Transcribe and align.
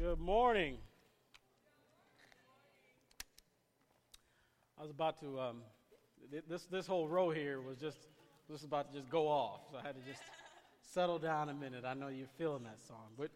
Good 0.00 0.18
morning. 0.18 0.78
I 4.78 4.80
was 4.80 4.90
about 4.90 5.20
to, 5.20 5.38
um, 5.38 5.56
th- 6.30 6.44
this, 6.48 6.62
this 6.64 6.86
whole 6.86 7.06
row 7.06 7.28
here 7.28 7.60
was 7.60 7.76
just, 7.76 7.98
was 8.48 8.64
about 8.64 8.90
to 8.90 8.98
just 8.98 9.10
go 9.10 9.28
off. 9.28 9.60
So 9.70 9.76
I 9.76 9.82
had 9.82 9.96
to 9.96 10.10
just 10.10 10.22
settle 10.80 11.18
down 11.18 11.50
a 11.50 11.52
minute. 11.52 11.84
I 11.84 11.92
know 11.92 12.08
you're 12.08 12.28
feeling 12.38 12.62
that 12.62 12.80
song. 12.88 13.08
But 13.18 13.30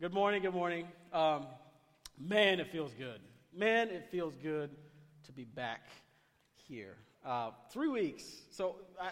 good 0.00 0.14
morning, 0.14 0.40
good 0.40 0.54
morning. 0.54 0.88
Um, 1.12 1.44
man, 2.18 2.58
it 2.58 2.72
feels 2.72 2.94
good. 2.94 3.20
Man, 3.54 3.90
it 3.90 4.06
feels 4.10 4.34
good 4.42 4.70
to 5.26 5.32
be 5.32 5.44
back 5.44 5.88
here. 6.54 6.96
Uh, 7.22 7.50
three 7.70 7.88
weeks. 7.88 8.24
So 8.50 8.76
I, 8.98 9.10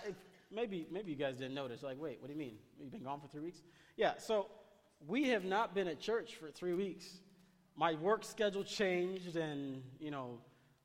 maybe, 0.50 0.86
maybe 0.90 1.10
you 1.10 1.18
guys 1.18 1.36
didn't 1.36 1.56
notice. 1.56 1.82
Like, 1.82 2.00
wait, 2.00 2.22
what 2.22 2.28
do 2.28 2.32
you 2.32 2.38
mean? 2.38 2.54
You've 2.80 2.90
been 2.90 3.04
gone 3.04 3.20
for 3.20 3.28
three 3.28 3.42
weeks? 3.42 3.58
Yeah, 3.98 4.14
so 4.16 4.46
we 5.06 5.28
have 5.28 5.44
not 5.44 5.74
been 5.74 5.88
at 5.88 6.00
church 6.00 6.36
for 6.36 6.50
three 6.50 6.74
weeks. 6.74 7.06
My 7.76 7.94
work 7.94 8.24
schedule 8.24 8.64
changed, 8.64 9.36
and 9.36 9.82
you 9.98 10.10
know, 10.10 10.38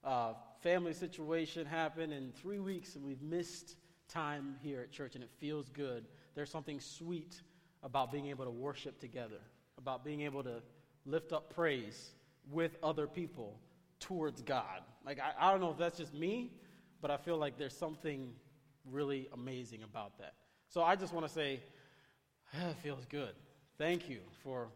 uh, 0.03 0.33
family 0.61 0.93
situation 0.93 1.65
happened, 1.65 2.13
In 2.13 2.31
three 2.31 2.59
weeks, 2.59 2.95
and 2.95 3.05
we've 3.05 3.21
missed 3.21 3.75
time 4.07 4.55
here 4.61 4.81
at 4.81 4.91
church, 4.91 5.15
and 5.15 5.23
it 5.23 5.29
feels 5.39 5.69
good. 5.69 6.05
There's 6.35 6.49
something 6.49 6.79
sweet 6.79 7.41
about 7.83 8.11
being 8.11 8.27
able 8.27 8.45
to 8.45 8.51
worship 8.51 8.99
together, 8.99 9.39
about 9.77 10.03
being 10.03 10.21
able 10.21 10.43
to 10.43 10.61
lift 11.05 11.33
up 11.33 11.53
praise 11.53 12.11
with 12.51 12.77
other 12.83 13.07
people 13.07 13.59
towards 13.99 14.41
God. 14.41 14.81
Like 15.05 15.19
I, 15.19 15.47
I 15.47 15.51
don't 15.51 15.61
know 15.61 15.71
if 15.71 15.77
that's 15.77 15.97
just 15.97 16.13
me, 16.13 16.51
but 17.01 17.09
I 17.09 17.17
feel 17.17 17.37
like 17.37 17.57
there's 17.57 17.75
something 17.75 18.33
really 18.89 19.29
amazing 19.33 19.83
about 19.83 20.17
that. 20.19 20.33
So 20.67 20.83
I 20.83 20.95
just 20.95 21.13
want 21.13 21.27
to 21.27 21.33
say, 21.33 21.59
it 22.53 22.75
feels 22.83 23.05
good. 23.05 23.33
Thank 23.81 24.07
you 24.09 24.19
for 24.43 24.67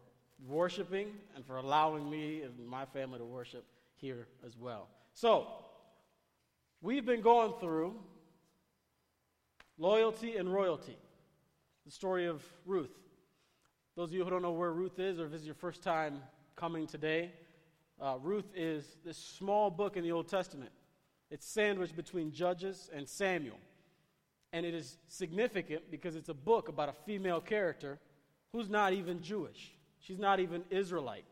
worshiping 0.48 1.12
and 1.36 1.46
for 1.46 1.58
allowing 1.58 2.10
me 2.10 2.42
and 2.42 2.66
my 2.66 2.84
family 2.86 3.20
to 3.20 3.24
worship 3.24 3.64
here 3.94 4.26
as 4.44 4.58
well. 4.58 4.88
So, 5.14 5.46
we've 6.82 7.06
been 7.06 7.20
going 7.20 7.52
through 7.60 7.94
loyalty 9.78 10.36
and 10.38 10.52
royalty, 10.52 10.96
the 11.84 11.92
story 11.92 12.26
of 12.26 12.42
Ruth. 12.64 12.90
Those 13.94 14.08
of 14.08 14.14
you 14.14 14.24
who 14.24 14.30
don't 14.30 14.42
know 14.42 14.50
where 14.50 14.72
Ruth 14.72 14.98
is, 14.98 15.20
or 15.20 15.26
if 15.26 15.30
this 15.30 15.42
is 15.42 15.46
your 15.46 15.54
first 15.54 15.84
time 15.84 16.20
coming 16.56 16.88
today, 16.88 17.30
uh, 18.02 18.16
Ruth 18.20 18.50
is 18.56 18.96
this 19.04 19.18
small 19.18 19.70
book 19.70 19.96
in 19.96 20.02
the 20.02 20.10
Old 20.10 20.26
Testament. 20.26 20.72
It's 21.30 21.46
sandwiched 21.46 21.94
between 21.94 22.32
Judges 22.32 22.90
and 22.92 23.08
Samuel. 23.08 23.58
And 24.52 24.66
it 24.66 24.74
is 24.74 24.98
significant 25.06 25.92
because 25.92 26.16
it's 26.16 26.28
a 26.28 26.34
book 26.34 26.68
about 26.68 26.88
a 26.88 26.94
female 27.06 27.40
character 27.40 28.00
who's 28.56 28.70
not 28.70 28.94
even 28.94 29.20
Jewish. 29.20 29.74
She's 30.00 30.18
not 30.18 30.40
even 30.40 30.64
Israelite. 30.70 31.26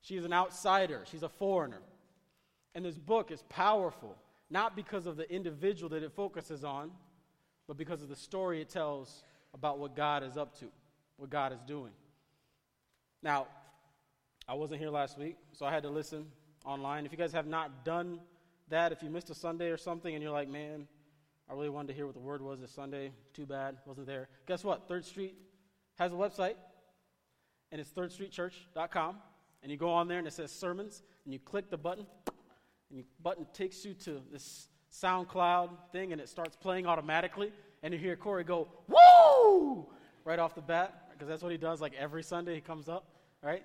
She's 0.00 0.24
an 0.24 0.32
outsider. 0.32 1.02
She's 1.10 1.22
a 1.22 1.28
foreigner. 1.28 1.82
And 2.74 2.82
this 2.82 2.96
book 2.96 3.30
is 3.30 3.42
powerful, 3.50 4.16
not 4.48 4.74
because 4.74 5.04
of 5.04 5.18
the 5.18 5.30
individual 5.30 5.90
that 5.90 6.02
it 6.02 6.12
focuses 6.12 6.64
on, 6.64 6.90
but 7.68 7.76
because 7.76 8.02
of 8.02 8.08
the 8.08 8.16
story 8.16 8.62
it 8.62 8.70
tells 8.70 9.24
about 9.52 9.78
what 9.78 9.94
God 9.94 10.22
is 10.22 10.38
up 10.38 10.58
to, 10.60 10.66
what 11.18 11.28
God 11.28 11.52
is 11.52 11.60
doing. 11.66 11.92
Now, 13.22 13.46
I 14.48 14.54
wasn't 14.54 14.80
here 14.80 14.90
last 14.90 15.18
week, 15.18 15.36
so 15.52 15.66
I 15.66 15.70
had 15.70 15.82
to 15.82 15.90
listen 15.90 16.24
online. 16.64 17.04
If 17.04 17.12
you 17.12 17.18
guys 17.18 17.32
have 17.32 17.46
not 17.46 17.84
done 17.84 18.20
that, 18.68 18.90
if 18.90 19.02
you 19.02 19.10
missed 19.10 19.28
a 19.28 19.34
Sunday 19.34 19.68
or 19.68 19.76
something 19.76 20.14
and 20.14 20.22
you're 20.22 20.32
like, 20.32 20.48
man, 20.48 20.88
I 21.46 21.52
really 21.52 21.68
wanted 21.68 21.88
to 21.88 21.94
hear 21.94 22.06
what 22.06 22.14
the 22.14 22.22
word 22.22 22.40
was 22.40 22.60
this 22.60 22.70
Sunday, 22.70 23.12
too 23.34 23.44
bad, 23.44 23.76
wasn't 23.84 24.06
there. 24.06 24.28
Guess 24.46 24.64
what? 24.64 24.88
Third 24.88 25.04
Street 25.04 25.36
has 25.96 26.12
a 26.12 26.16
website, 26.16 26.54
and 27.70 27.80
it's 27.80 27.90
thirdstreetchurch.com. 27.90 29.16
And 29.62 29.70
you 29.70 29.78
go 29.78 29.90
on 29.90 30.08
there, 30.08 30.18
and 30.18 30.26
it 30.26 30.32
says 30.32 30.52
sermons, 30.52 31.02
and 31.24 31.32
you 31.32 31.38
click 31.38 31.70
the 31.70 31.78
button, 31.78 32.06
and 32.90 32.98
the 32.98 33.04
button 33.22 33.46
takes 33.54 33.84
you 33.84 33.94
to 33.94 34.20
this 34.30 34.68
SoundCloud 34.92 35.70
thing, 35.90 36.12
and 36.12 36.20
it 36.20 36.28
starts 36.28 36.54
playing 36.54 36.86
automatically. 36.86 37.52
And 37.82 37.92
you 37.94 37.98
hear 37.98 38.16
Corey 38.16 38.44
go, 38.44 38.68
Woo! 38.88 39.86
right 40.24 40.38
off 40.38 40.54
the 40.54 40.60
bat, 40.60 41.08
because 41.12 41.28
that's 41.28 41.42
what 41.42 41.52
he 41.52 41.58
does 41.58 41.80
like 41.80 41.94
every 41.94 42.22
Sunday 42.22 42.54
he 42.54 42.60
comes 42.60 42.88
up, 42.88 43.06
right? 43.42 43.62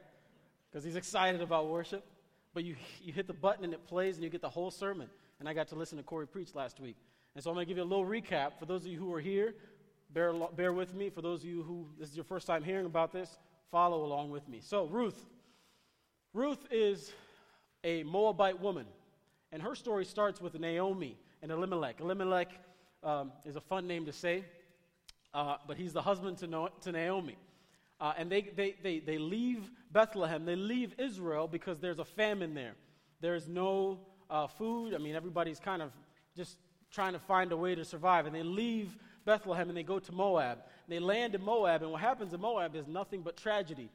Because 0.70 0.84
he's 0.84 0.96
excited 0.96 1.42
about 1.42 1.68
worship. 1.68 2.06
But 2.54 2.64
you, 2.64 2.76
you 3.02 3.14
hit 3.14 3.28
the 3.28 3.34
button, 3.34 3.64
and 3.66 3.74
it 3.74 3.86
plays, 3.86 4.16
and 4.16 4.24
you 4.24 4.30
get 4.30 4.42
the 4.42 4.50
whole 4.50 4.72
sermon. 4.72 5.10
And 5.40 5.48
I 5.48 5.54
got 5.54 5.68
to 5.70 5.76
listen 5.76 5.98
to 5.98 6.04
Corey 6.04 6.28
preach 6.28 6.56
last 6.56 6.80
week. 6.80 6.96
And 7.36 7.44
so 7.44 7.50
I'm 7.50 7.56
going 7.56 7.66
to 7.66 7.70
give 7.70 7.78
you 7.78 7.84
a 7.84 7.86
little 7.86 8.06
recap 8.06 8.58
for 8.58 8.66
those 8.66 8.82
of 8.82 8.88
you 8.88 8.98
who 8.98 9.14
are 9.14 9.20
here 9.20 9.54
bear, 10.14 10.34
bear 10.56 10.74
with 10.74 10.94
me. 10.94 11.10
For 11.10 11.22
those 11.22 11.42
of 11.42 11.50
you 11.50 11.64
who 11.64 11.88
this 12.00 12.10
is 12.10 12.16
your 12.16 12.26
first 12.26 12.48
time 12.48 12.64
hearing 12.64 12.86
about 12.86 13.12
this, 13.12 13.38
follow 13.72 14.04
along 14.04 14.32
with 14.32 14.48
me. 14.48 14.60
So, 14.62 14.86
Ruth. 14.86 15.26
Ruth 16.34 16.66
is 16.70 17.12
a 17.84 18.04
Moabite 18.04 18.62
woman, 18.62 18.86
and 19.52 19.62
her 19.64 19.74
story 19.74 20.06
starts 20.06 20.40
with 20.40 20.60
Naomi 20.60 21.18
and 21.42 21.52
Elimelech. 21.52 22.00
Elimelech 22.02 22.50
um, 23.04 23.32
is 23.46 23.56
a 23.56 23.62
fun 23.62 23.88
name 23.88 24.06
to 24.06 24.12
say, 24.12 24.44
uh, 25.34 25.56
but 25.68 25.76
he's 25.76 25.94
the 25.94 26.02
husband 26.02 26.38
to, 26.40 26.48
no- 26.48 26.70
to 26.82 26.92
Naomi. 26.92 27.36
Uh, 28.00 28.14
and 28.18 28.32
they, 28.32 28.42
they, 28.42 28.76
they, 28.84 29.00
they 29.00 29.18
leave 29.18 29.72
Bethlehem, 29.92 30.46
they 30.46 30.56
leave 30.56 30.94
Israel 31.00 31.48
because 31.48 31.80
there's 31.80 32.00
a 32.00 32.06
famine 32.06 32.54
there. 32.54 32.76
There's 33.22 33.48
no 33.48 34.00
uh, 34.30 34.48
food. 34.48 34.94
I 34.94 35.00
mean, 35.00 35.16
everybody's 35.16 35.60
kind 35.60 35.82
of 35.82 35.92
just 36.36 36.58
trying 36.92 37.14
to 37.14 37.20
find 37.20 37.52
a 37.52 37.58
way 37.58 37.76
to 37.76 37.84
survive. 37.84 38.26
And 38.26 38.36
they 38.36 38.44
leave 38.44 38.96
Bethlehem 39.30 39.70
and 39.70 39.78
they 39.78 39.84
go 39.84 40.00
to 40.00 40.12
Moab. 40.12 40.58
They 40.88 40.98
land 40.98 41.36
in 41.36 41.44
Moab, 41.44 41.84
and 41.84 41.92
what 41.92 42.02
happens 42.02 42.34
in 42.34 42.42
Moab 42.42 42.76
is 42.76 42.88
nothing 42.88 43.22
but 43.22 43.38
tragedy 43.38 43.92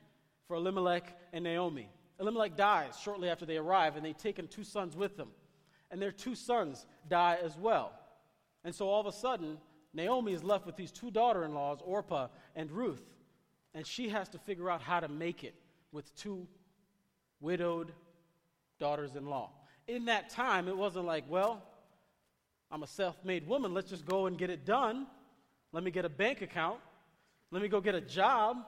for 0.47 0.57
Elimelech 0.57 1.13
and 1.33 1.43
Naomi. 1.43 1.89
Elimelech 2.21 2.57
dies 2.57 2.97
shortly 3.03 3.29
after 3.29 3.45
they 3.45 3.57
arrive, 3.57 3.97
and 3.97 4.05
they 4.07 4.13
take 4.13 4.39
in 4.39 4.47
two 4.47 4.63
sons 4.63 4.95
with 4.95 5.17
them. 5.17 5.31
And 5.91 6.01
their 6.01 6.13
two 6.13 6.37
sons 6.37 6.87
die 7.09 7.39
as 7.43 7.59
well. 7.59 7.91
And 8.63 8.73
so 8.73 8.89
all 8.89 9.01
of 9.01 9.09
a 9.09 9.13
sudden, 9.13 9.59
Naomi 9.93 10.35
is 10.35 10.45
left 10.45 10.67
with 10.67 10.77
these 10.77 10.93
two 10.93 11.11
daughter 11.11 11.45
in 11.45 11.53
laws, 11.53 11.81
Orpah 11.85 12.29
and 12.55 12.71
Ruth. 12.71 13.03
And 13.75 13.85
she 13.85 14.11
has 14.11 14.29
to 14.29 14.39
figure 14.39 14.71
out 14.71 14.83
how 14.83 15.01
to 15.01 15.09
make 15.09 15.43
it 15.43 15.57
with 15.91 16.15
two 16.15 16.47
widowed 17.41 17.91
daughters 18.79 19.17
in 19.17 19.27
law. 19.27 19.51
In 19.89 20.05
that 20.05 20.31
time, 20.31 20.69
it 20.69 20.77
wasn't 20.77 21.07
like, 21.07 21.25
well, 21.29 21.61
I'm 22.71 22.85
a 22.85 22.87
self 22.87 23.17
made 23.25 23.49
woman, 23.49 23.75
let's 23.75 23.91
just 23.91 24.07
go 24.07 24.27
and 24.27 24.39
get 24.39 24.49
it 24.49 24.65
done. 24.65 25.09
Let 25.75 25.83
me 25.83 25.91
get 25.91 26.05
a 26.05 26.09
bank 26.09 26.41
account. 26.41 26.79
Let 27.51 27.61
me 27.61 27.67
go 27.67 27.81
get 27.81 27.97
a 27.97 28.01
job. 28.01 28.59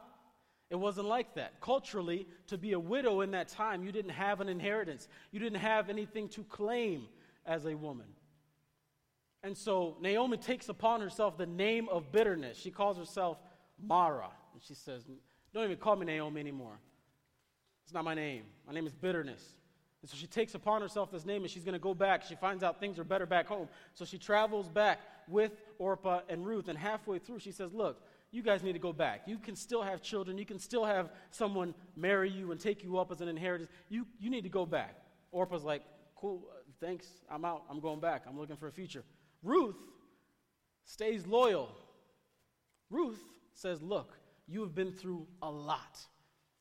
It 0.70 0.74
wasn't 0.74 1.06
like 1.06 1.36
that. 1.36 1.60
Culturally, 1.60 2.26
to 2.48 2.58
be 2.58 2.72
a 2.72 2.80
widow 2.80 3.20
in 3.20 3.30
that 3.30 3.46
time, 3.46 3.84
you 3.84 3.92
didn't 3.92 4.10
have 4.10 4.40
an 4.40 4.48
inheritance, 4.48 5.06
you 5.30 5.38
didn't 5.38 5.60
have 5.60 5.88
anything 5.88 6.28
to 6.30 6.42
claim 6.42 7.06
as 7.46 7.64
a 7.64 7.76
woman. 7.76 8.06
And 9.44 9.56
so 9.56 9.96
Naomi 10.00 10.36
takes 10.36 10.68
upon 10.68 11.00
herself 11.00 11.38
the 11.38 11.46
name 11.46 11.88
of 11.88 12.10
bitterness. 12.10 12.58
She 12.58 12.72
calls 12.72 12.98
herself 12.98 13.38
Mara. 13.80 14.30
And 14.52 14.60
she 14.60 14.74
says, 14.74 15.04
Don't 15.54 15.62
even 15.62 15.76
call 15.76 15.94
me 15.94 16.06
Naomi 16.06 16.40
anymore. 16.40 16.80
It's 17.84 17.94
not 17.94 18.04
my 18.04 18.14
name. 18.14 18.42
My 18.66 18.74
name 18.74 18.88
is 18.88 18.94
bitterness. 18.94 19.54
And 20.02 20.10
so 20.10 20.16
she 20.16 20.26
takes 20.26 20.54
upon 20.54 20.82
herself 20.82 21.10
this 21.10 21.24
name 21.24 21.42
and 21.42 21.50
she's 21.50 21.64
going 21.64 21.74
to 21.74 21.78
go 21.78 21.94
back. 21.94 22.22
She 22.22 22.34
finds 22.34 22.62
out 22.62 22.78
things 22.78 22.98
are 22.98 23.04
better 23.04 23.26
back 23.26 23.46
home. 23.46 23.68
So 23.94 24.04
she 24.04 24.18
travels 24.18 24.68
back 24.68 25.00
with 25.28 25.52
Orpah 25.78 26.20
and 26.28 26.46
Ruth. 26.46 26.68
And 26.68 26.78
halfway 26.78 27.18
through, 27.18 27.40
she 27.40 27.52
says, 27.52 27.72
Look, 27.72 28.02
you 28.30 28.42
guys 28.42 28.62
need 28.62 28.74
to 28.74 28.78
go 28.78 28.92
back. 28.92 29.22
You 29.26 29.38
can 29.38 29.56
still 29.56 29.82
have 29.82 30.02
children. 30.02 30.36
You 30.38 30.44
can 30.44 30.58
still 30.58 30.84
have 30.84 31.10
someone 31.30 31.74
marry 31.96 32.30
you 32.30 32.52
and 32.52 32.60
take 32.60 32.84
you 32.84 32.98
up 32.98 33.10
as 33.10 33.20
an 33.20 33.28
inheritance. 33.28 33.70
You, 33.88 34.06
you 34.18 34.30
need 34.30 34.42
to 34.42 34.50
go 34.50 34.66
back. 34.66 34.96
Orpah's 35.32 35.64
like, 35.64 35.82
Cool, 36.14 36.42
thanks. 36.80 37.06
I'm 37.30 37.44
out. 37.44 37.64
I'm 37.68 37.80
going 37.80 38.00
back. 38.00 38.24
I'm 38.28 38.38
looking 38.38 38.56
for 38.56 38.68
a 38.68 38.72
future. 38.72 39.04
Ruth 39.42 39.76
stays 40.84 41.26
loyal. 41.26 41.70
Ruth 42.90 43.22
says, 43.54 43.82
Look, 43.82 44.18
you 44.46 44.60
have 44.60 44.74
been 44.74 44.92
through 44.92 45.26
a 45.42 45.50
lot, 45.50 45.98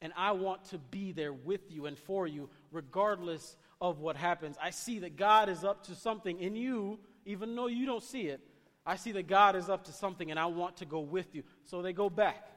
and 0.05 0.13
I 0.15 0.33
want 0.33 0.65
to 0.65 0.77
be 0.77 1.13
there 1.13 1.33
with 1.33 1.71
you 1.71 1.87
and 1.87 1.97
for 1.97 2.27
you, 2.27 2.47
regardless 2.71 3.55
of 3.81 4.01
what 4.01 4.15
happens. 4.15 4.55
I 4.61 4.69
see 4.69 4.99
that 4.99 5.15
God 5.15 5.49
is 5.49 5.63
up 5.63 5.87
to 5.87 5.95
something 5.95 6.39
in 6.39 6.55
you, 6.55 6.99
even 7.25 7.55
though 7.55 7.65
you 7.65 7.87
don't 7.87 8.03
see 8.03 8.27
it. 8.27 8.39
I 8.85 8.97
see 8.97 9.13
that 9.13 9.25
God 9.25 9.55
is 9.55 9.67
up 9.67 9.85
to 9.85 9.91
something, 9.91 10.29
and 10.29 10.39
I 10.39 10.45
want 10.45 10.77
to 10.77 10.85
go 10.85 10.99
with 10.99 11.33
you. 11.33 11.41
So 11.63 11.81
they 11.81 11.91
go 11.91 12.07
back. 12.07 12.47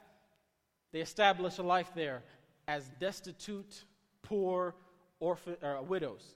They 0.91 0.99
establish 0.99 1.57
a 1.57 1.63
life 1.63 1.89
there 1.95 2.21
as 2.67 2.87
destitute, 2.99 3.83
poor, 4.21 4.75
orphan, 5.19 5.57
uh, 5.63 5.81
widows. 5.81 6.35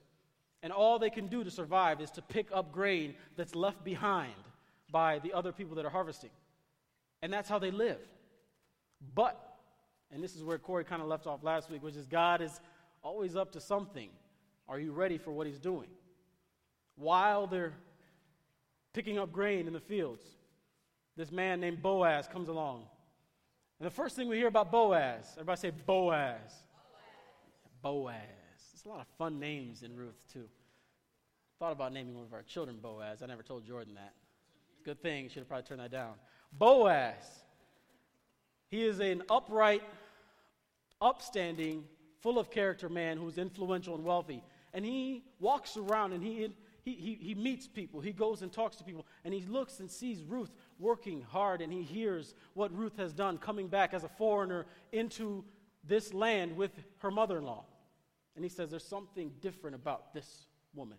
And 0.64 0.74
all 0.74 0.98
they 0.98 1.12
can 1.12 1.28
do 1.28 1.44
to 1.44 1.52
survive 1.52 2.02
is 2.02 2.10
to 2.12 2.24
pick 2.24 2.48
up 2.52 2.72
grain 2.72 3.14
that's 3.36 3.54
left 3.54 3.84
behind 3.84 4.34
by 4.92 5.20
the 5.20 5.34
other 5.34 5.52
people 5.52 5.76
that 5.76 5.86
are 5.86 5.92
harvesting. 5.92 6.32
And 7.22 7.32
that's 7.32 7.50
how 7.50 7.60
they 7.60 7.70
live. 7.70 8.00
But, 9.14 9.53
and 10.14 10.24
this 10.24 10.36
is 10.36 10.44
where 10.44 10.58
Corey 10.58 10.84
kind 10.84 11.02
of 11.02 11.08
left 11.08 11.26
off 11.26 11.44
last 11.44 11.70
week, 11.72 11.84
which 11.84 11.96
is 11.96 12.06
God 12.06 12.42
is 12.42 12.62
always 13.02 13.36
up 13.36 13.52
to 13.54 13.60
something. 13.60 14.10
Are 14.70 14.80
you 14.80 14.92
ready 14.92 15.18
for 15.18 15.32
what 15.32 15.48
he's 15.48 15.60
doing? 15.60 15.90
While 16.96 17.48
they're 17.48 17.74
picking 18.94 19.18
up 19.18 19.32
grain 19.32 19.68
in 19.68 19.74
the 19.74 19.80
fields, 19.80 20.24
this 21.18 21.32
man 21.32 21.60
named 21.60 21.82
Boaz 21.82 22.28
comes 22.28 22.48
along. 22.48 22.84
And 23.80 23.88
the 23.88 23.94
first 23.94 24.16
thing 24.16 24.28
we 24.28 24.38
hear 24.38 24.48
about 24.48 24.72
Boaz, 24.72 25.32
everybody 25.34 25.60
say 25.60 25.72
Boaz. 25.72 26.40
Boaz. 27.82 28.06
Boaz. 28.06 28.14
There's 28.72 28.86
a 28.86 28.90
lot 28.90 29.02
of 29.02 29.08
fun 29.18 29.40
names 29.40 29.84
in 29.84 29.96
Ruth, 29.96 30.24
too. 30.32 30.48
Thought 31.60 31.72
about 31.72 31.92
naming 31.92 32.16
one 32.16 32.26
of 32.26 32.34
our 32.34 32.44
children 32.44 32.78
Boaz. 32.82 33.22
I 33.22 33.26
never 33.26 33.44
told 33.44 33.66
Jordan 33.66 33.96
that. 33.96 34.14
Good 34.86 35.02
thing. 35.02 35.28
Should 35.30 35.40
have 35.40 35.48
probably 35.48 35.66
turned 35.66 35.82
that 35.82 35.92
down. 35.92 36.14
Boaz. 36.52 37.44
He 38.70 38.84
is 38.86 39.00
an 39.00 39.22
upright, 39.30 39.84
upstanding, 41.04 41.84
full 42.22 42.40
of 42.40 42.50
character 42.50 42.90
man 42.90 43.18
who's 43.18 43.38
influential 43.38 43.96
and 43.96 44.04
wealthy. 44.04 44.44
And 44.74 44.84
he 44.84 45.24
walks 45.40 45.78
around 45.78 46.14
and 46.14 46.24
he, 46.24 46.50
he, 46.84 46.94
he, 46.94 47.14
he 47.22 47.36
meets 47.36 47.68
people. 47.68 48.02
He 48.02 48.12
goes 48.12 48.42
and 48.42 48.52
talks 48.52 48.78
to 48.78 48.84
people. 48.84 49.06
And 49.24 49.34
he 49.34 49.42
looks 49.42 49.80
and 49.80 49.92
sees 49.92 50.24
Ruth 50.24 50.52
working 50.80 51.22
hard. 51.22 51.62
And 51.62 51.72
he 51.72 51.84
hears 51.84 52.34
what 52.54 52.76
Ruth 52.76 52.98
has 52.98 53.14
done, 53.14 53.38
coming 53.38 53.68
back 53.68 53.94
as 53.94 54.04
a 54.04 54.10
foreigner 54.10 54.66
into 54.92 55.44
this 55.84 56.14
land 56.14 56.56
with 56.56 56.72
her 57.00 57.12
mother 57.12 57.38
in 57.38 57.44
law. 57.44 57.66
And 58.36 58.44
he 58.44 58.50
says, 58.50 58.72
There's 58.72 58.86
something 58.86 59.32
different 59.42 59.76
about 59.76 60.14
this 60.14 60.48
woman. 60.74 60.98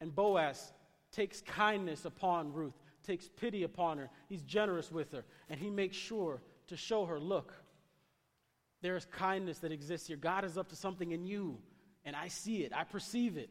And 0.00 0.14
Boaz 0.14 0.72
takes 1.12 1.40
kindness 1.40 2.04
upon 2.04 2.52
Ruth, 2.52 2.74
takes 3.02 3.28
pity 3.28 3.62
upon 3.62 3.98
her. 3.98 4.10
He's 4.28 4.42
generous 4.42 4.92
with 4.92 5.12
her, 5.12 5.24
and 5.48 5.58
he 5.58 5.70
makes 5.70 5.96
sure 5.96 6.42
to 6.68 6.76
show 6.76 7.06
her 7.06 7.18
look, 7.18 7.54
there 8.82 8.96
is 8.96 9.04
kindness 9.06 9.58
that 9.58 9.72
exists 9.72 10.06
here. 10.06 10.16
God 10.16 10.44
is 10.44 10.58
up 10.58 10.68
to 10.68 10.76
something 10.76 11.12
in 11.12 11.24
you, 11.24 11.58
and 12.04 12.14
I 12.14 12.28
see 12.28 12.62
it, 12.62 12.72
I 12.74 12.84
perceive 12.84 13.36
it. 13.36 13.50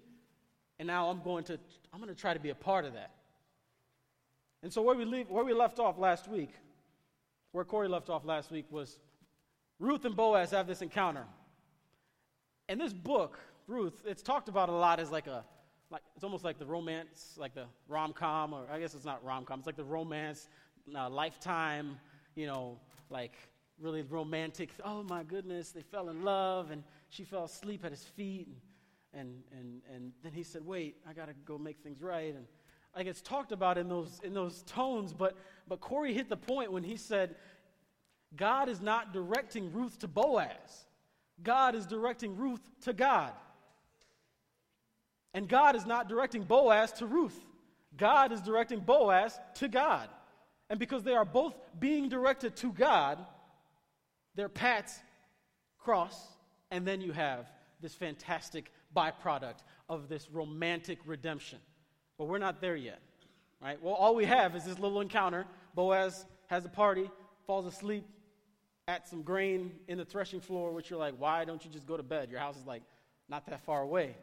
And 0.78 0.88
now 0.88 1.10
I'm 1.10 1.22
going 1.22 1.46
to 1.46 1.60
I'm 1.94 2.02
going 2.02 2.14
to 2.14 2.20
try 2.20 2.34
to 2.34 2.40
be 2.40 2.50
a 2.50 2.56
part 2.56 2.86
of 2.86 2.94
that. 2.94 3.12
And 4.62 4.74
so 4.74 4.82
where 4.82 4.96
we 4.96 5.06
leave, 5.06 5.30
where 5.30 5.44
we 5.44 5.54
left 5.54 5.80
off 5.80 5.98
last 5.98 6.28
week, 6.28 6.52
where 7.52 7.64
Corey 7.64 7.88
left 7.88 8.10
off 8.10 8.26
last 8.26 8.52
week 8.52 8.66
was 8.70 8.98
Ruth 9.80 10.06
and 10.06 10.16
Boaz 10.16 10.52
have 10.52 10.68
this 10.68 10.82
encounter. 10.82 11.26
And 12.68 12.82
this 12.82 12.92
book, 12.92 13.40
Ruth, 13.68 14.02
it's 14.06 14.22
talked 14.24 14.50
about 14.50 14.70
a 14.70 14.74
lot 14.74 15.00
as 15.00 15.12
like 15.12 15.28
a 15.28 15.46
like 15.92 16.02
it's 16.16 16.24
almost 16.24 16.44
like 16.44 16.58
the 16.58 16.66
romance, 16.66 17.36
like 17.38 17.54
the 17.54 17.66
rom 17.88 18.12
com, 18.12 18.54
or 18.54 18.66
I 18.72 18.80
guess 18.80 18.96
it's 18.96 19.06
not 19.06 19.24
rom 19.24 19.46
com. 19.46 19.60
It's 19.60 19.68
like 19.68 19.78
the 19.78 19.84
romance, 19.84 20.50
uh, 20.96 21.10
lifetime, 21.10 21.98
you 22.36 22.48
know, 22.48 22.78
like 23.10 23.34
really 23.80 24.02
romantic. 24.04 24.70
Oh 24.84 25.04
my 25.04 25.24
goodness, 25.24 25.72
they 25.72 25.82
fell 25.82 26.10
in 26.10 26.24
love, 26.24 26.72
and 26.72 26.84
she 27.10 27.24
fell 27.24 27.46
asleep 27.46 27.84
at 27.86 27.92
his 27.92 28.04
feet, 28.04 28.48
and 28.48 28.64
and 29.14 29.42
and, 29.52 29.82
and 29.94 30.12
then 30.24 30.32
he 30.32 30.44
said, 30.44 30.66
"Wait, 30.66 30.98
I 31.08 31.14
got 31.14 31.28
to 31.28 31.34
go 31.46 31.58
make 31.58 31.80
things 31.80 32.02
right." 32.02 32.34
And 32.36 32.46
like 32.96 33.08
it's 33.08 33.22
talked 33.22 33.52
about 33.52 33.78
in 33.78 33.90
those 33.90 34.20
in 34.24 34.34
those 34.34 34.64
tones, 34.64 35.14
but 35.14 35.38
but 35.68 35.82
Corey 35.82 36.14
hit 36.14 36.30
the 36.30 36.38
point 36.38 36.72
when 36.72 36.84
he 36.84 36.98
said, 36.98 37.36
"God 38.36 38.70
is 38.70 38.82
not 38.82 39.14
directing 39.14 39.72
Ruth 39.74 40.00
to 40.00 40.08
Boaz. 40.08 40.86
God 41.44 41.76
is 41.76 41.86
directing 41.86 42.38
Ruth 42.38 42.62
to 42.82 42.94
God." 42.94 43.34
And 45.34 45.50
God 45.50 45.76
is 45.76 45.86
not 45.86 46.08
directing 46.08 46.44
Boaz 46.44 46.94
to 46.94 47.06
Ruth. 47.06 47.38
God 47.98 48.32
is 48.32 48.42
directing 48.42 48.80
Boaz 48.80 49.38
to 49.56 49.68
God. 49.68 50.08
And 50.70 50.80
because 50.80 51.04
they 51.04 51.14
are 51.14 51.26
both 51.26 51.54
being 51.78 52.08
directed 52.08 52.56
to 52.58 52.72
God, 52.72 53.26
their 54.36 54.50
paths 54.50 55.00
cross, 55.80 56.16
and 56.72 56.86
then 56.86 57.02
you 57.02 57.12
have 57.12 57.48
this 57.82 57.94
fantastic 57.94 58.72
byproduct 58.96 59.60
of 59.90 60.10
this 60.10 60.30
romantic 60.32 61.00
redemption. 61.06 61.60
But 62.18 62.26
we're 62.26 62.38
not 62.38 62.62
there 62.62 62.76
yet, 62.76 63.02
right? 63.62 63.82
Well, 63.82 63.94
all 63.94 64.16
we 64.16 64.26
have 64.26 64.56
is 64.56 64.64
this 64.64 64.80
little 64.80 65.02
encounter. 65.02 65.46
Boaz 65.76 66.26
has 66.48 66.66
a 66.66 66.70
party, 66.70 67.10
falls 67.46 67.66
asleep 67.66 68.06
at 68.88 69.08
some 69.08 69.24
grain 69.24 69.72
in 69.88 69.98
the 69.98 70.06
threshing 70.06 70.40
floor, 70.40 70.72
which 70.72 70.90
you're 70.90 71.00
like, 71.00 71.16
why 71.18 71.46
don't 71.46 71.64
you 71.66 71.72
just 71.72 71.88
go 71.88 71.98
to 71.98 72.04
bed? 72.04 72.30
Your 72.30 72.40
house 72.40 72.58
is 72.58 72.66
like 72.66 72.84
not 73.30 73.46
that 73.48 73.62
far 73.66 73.82
away. 73.82 74.16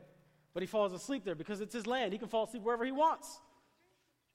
But 0.55 0.63
he 0.63 0.67
falls 0.67 0.93
asleep 0.93 1.25
there 1.25 1.35
because 1.35 1.61
it's 1.61 1.75
his 1.75 1.87
land. 1.87 2.13
He 2.13 2.19
can 2.19 2.29
fall 2.29 2.45
asleep 2.45 2.63
wherever 2.63 2.85
he 2.85 2.93
wants. 2.93 3.41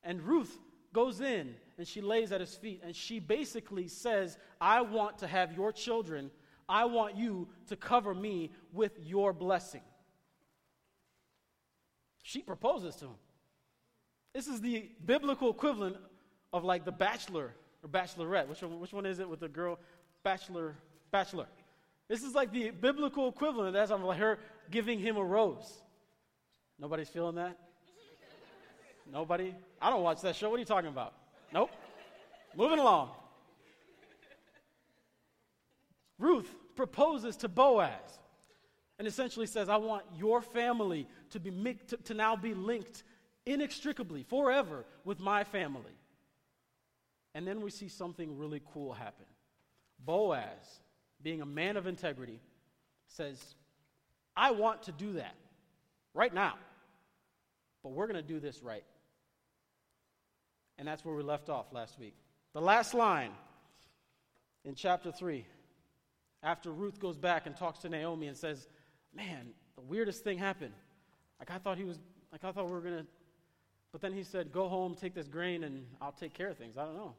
And 0.04 0.22
Ruth 0.22 0.58
goes 0.98 1.22
in 1.22 1.54
and 1.78 1.88
she 1.88 2.02
lays 2.02 2.32
at 2.32 2.42
his 2.42 2.56
feet 2.56 2.82
and 2.84 2.96
she 2.96 3.20
basically 3.20 3.88
says, 3.88 4.36
I 4.60 4.82
want 4.82 5.20
to 5.20 5.28
have 5.28 5.56
your 5.56 5.72
children. 5.72 6.32
I 6.68 6.86
want 6.86 7.16
you 7.16 7.50
to 7.68 7.76
cover 7.76 8.16
me 8.16 8.50
with 8.74 8.94
your 9.04 9.32
blessing. 9.32 9.84
She 12.24 12.42
proposes 12.42 12.96
to 12.96 13.06
him. 13.06 13.20
This 14.34 14.48
is 14.48 14.60
the 14.60 14.90
biblical 15.06 15.52
equivalent 15.52 15.98
of 16.52 16.64
like 16.64 16.84
the 16.84 16.92
bachelor 16.92 17.54
or 17.84 17.90
bachelorette. 17.90 18.48
Which 18.48 18.64
one, 18.64 18.80
which 18.80 18.92
one 18.92 19.06
is 19.06 19.20
it 19.20 19.30
with 19.30 19.40
the 19.40 19.50
girl? 19.50 19.78
Bachelor, 20.24 20.78
bachelor. 21.12 21.46
This 22.08 22.24
is 22.24 22.34
like 22.34 22.52
the 22.52 22.72
biblical 22.72 23.30
equivalent. 23.30 23.74
That's 23.74 23.92
like 23.92 24.18
her 24.18 24.40
giving 24.72 24.98
him 24.98 25.16
a 25.16 25.24
rose. 25.24 25.72
Nobody's 26.80 27.10
feeling 27.10 27.36
that? 27.36 27.56
Nobody? 29.12 29.56
I 29.82 29.90
don't 29.90 30.04
watch 30.04 30.22
that 30.22 30.36
show. 30.36 30.50
What 30.50 30.58
are 30.58 30.60
you 30.60 30.66
talking 30.66 30.90
about? 30.90 31.14
Nope. 31.54 31.72
Moving 32.56 32.80
along. 32.80 33.12
Ruth 36.20 36.50
proposes 36.76 37.38
to 37.38 37.48
Boaz 37.48 38.20
and 38.98 39.08
essentially 39.08 39.46
says, 39.46 39.70
I 39.70 39.78
want 39.78 40.04
your 40.18 40.42
family 40.42 41.08
to, 41.30 41.40
be, 41.40 41.78
to, 41.88 41.98
to 41.98 42.14
now 42.14 42.36
be 42.36 42.54
linked 42.54 43.04
inextricably, 43.46 44.24
forever, 44.24 44.86
with 45.06 45.20
my 45.20 45.44
family. 45.44 45.94
And 47.36 47.48
then 47.48 47.62
we 47.62 47.70
see 47.70 47.88
something 47.88 48.38
really 48.38 48.62
cool 48.74 48.94
happen. 48.94 49.26
Boaz, 50.04 50.82
being 51.22 51.42
a 51.42 51.46
man 51.46 51.78
of 51.78 51.86
integrity, 51.86 52.40
says, 53.08 53.56
I 54.36 54.52
want 54.52 54.84
to 54.84 54.92
do 54.92 55.14
that 55.14 55.36
right 56.14 56.34
now. 56.34 56.56
But 57.84 57.92
we're 57.92 58.08
going 58.08 58.22
to 58.22 58.28
do 58.28 58.40
this 58.40 58.64
right. 58.64 58.84
And 60.78 60.88
that's 60.88 61.04
where 61.04 61.16
we 61.16 61.24
left 61.24 61.50
off 61.50 61.74
last 61.74 62.00
week. 62.00 62.16
The 62.54 62.62
last 62.62 62.94
line 62.94 63.32
in 64.64 64.76
chapter 64.76 65.12
3, 65.12 65.46
after 66.44 66.72
Ruth 66.72 67.00
goes 67.00 67.18
back 67.18 67.46
and 67.46 67.56
talks 67.56 67.80
to 67.80 67.90
Naomi 67.90 68.28
and 68.28 68.38
says, 68.38 68.68
Man, 69.16 69.48
the 69.76 69.82
weirdest 69.82 70.24
thing 70.24 70.38
happened. 70.38 70.74
Like 71.40 71.52
I 71.52 71.58
thought 71.58 71.78
he 71.78 71.84
was, 71.84 71.98
like 72.32 72.44
I 72.44 72.52
thought 72.52 72.66
we 72.68 72.74
were 72.74 72.82
going 72.82 72.98
to, 72.98 73.06
but 73.92 74.02
then 74.02 74.14
he 74.14 74.24
said, 74.24 74.52
Go 74.52 74.68
home, 74.68 74.96
take 74.96 75.16
this 75.16 75.28
grain, 75.28 75.64
and 75.64 75.86
I'll 76.02 76.12
take 76.12 76.34
care 76.34 76.50
of 76.50 76.58
things. 76.58 76.78
I 76.78 76.86
don't 76.86 76.96
know. 76.96 77.16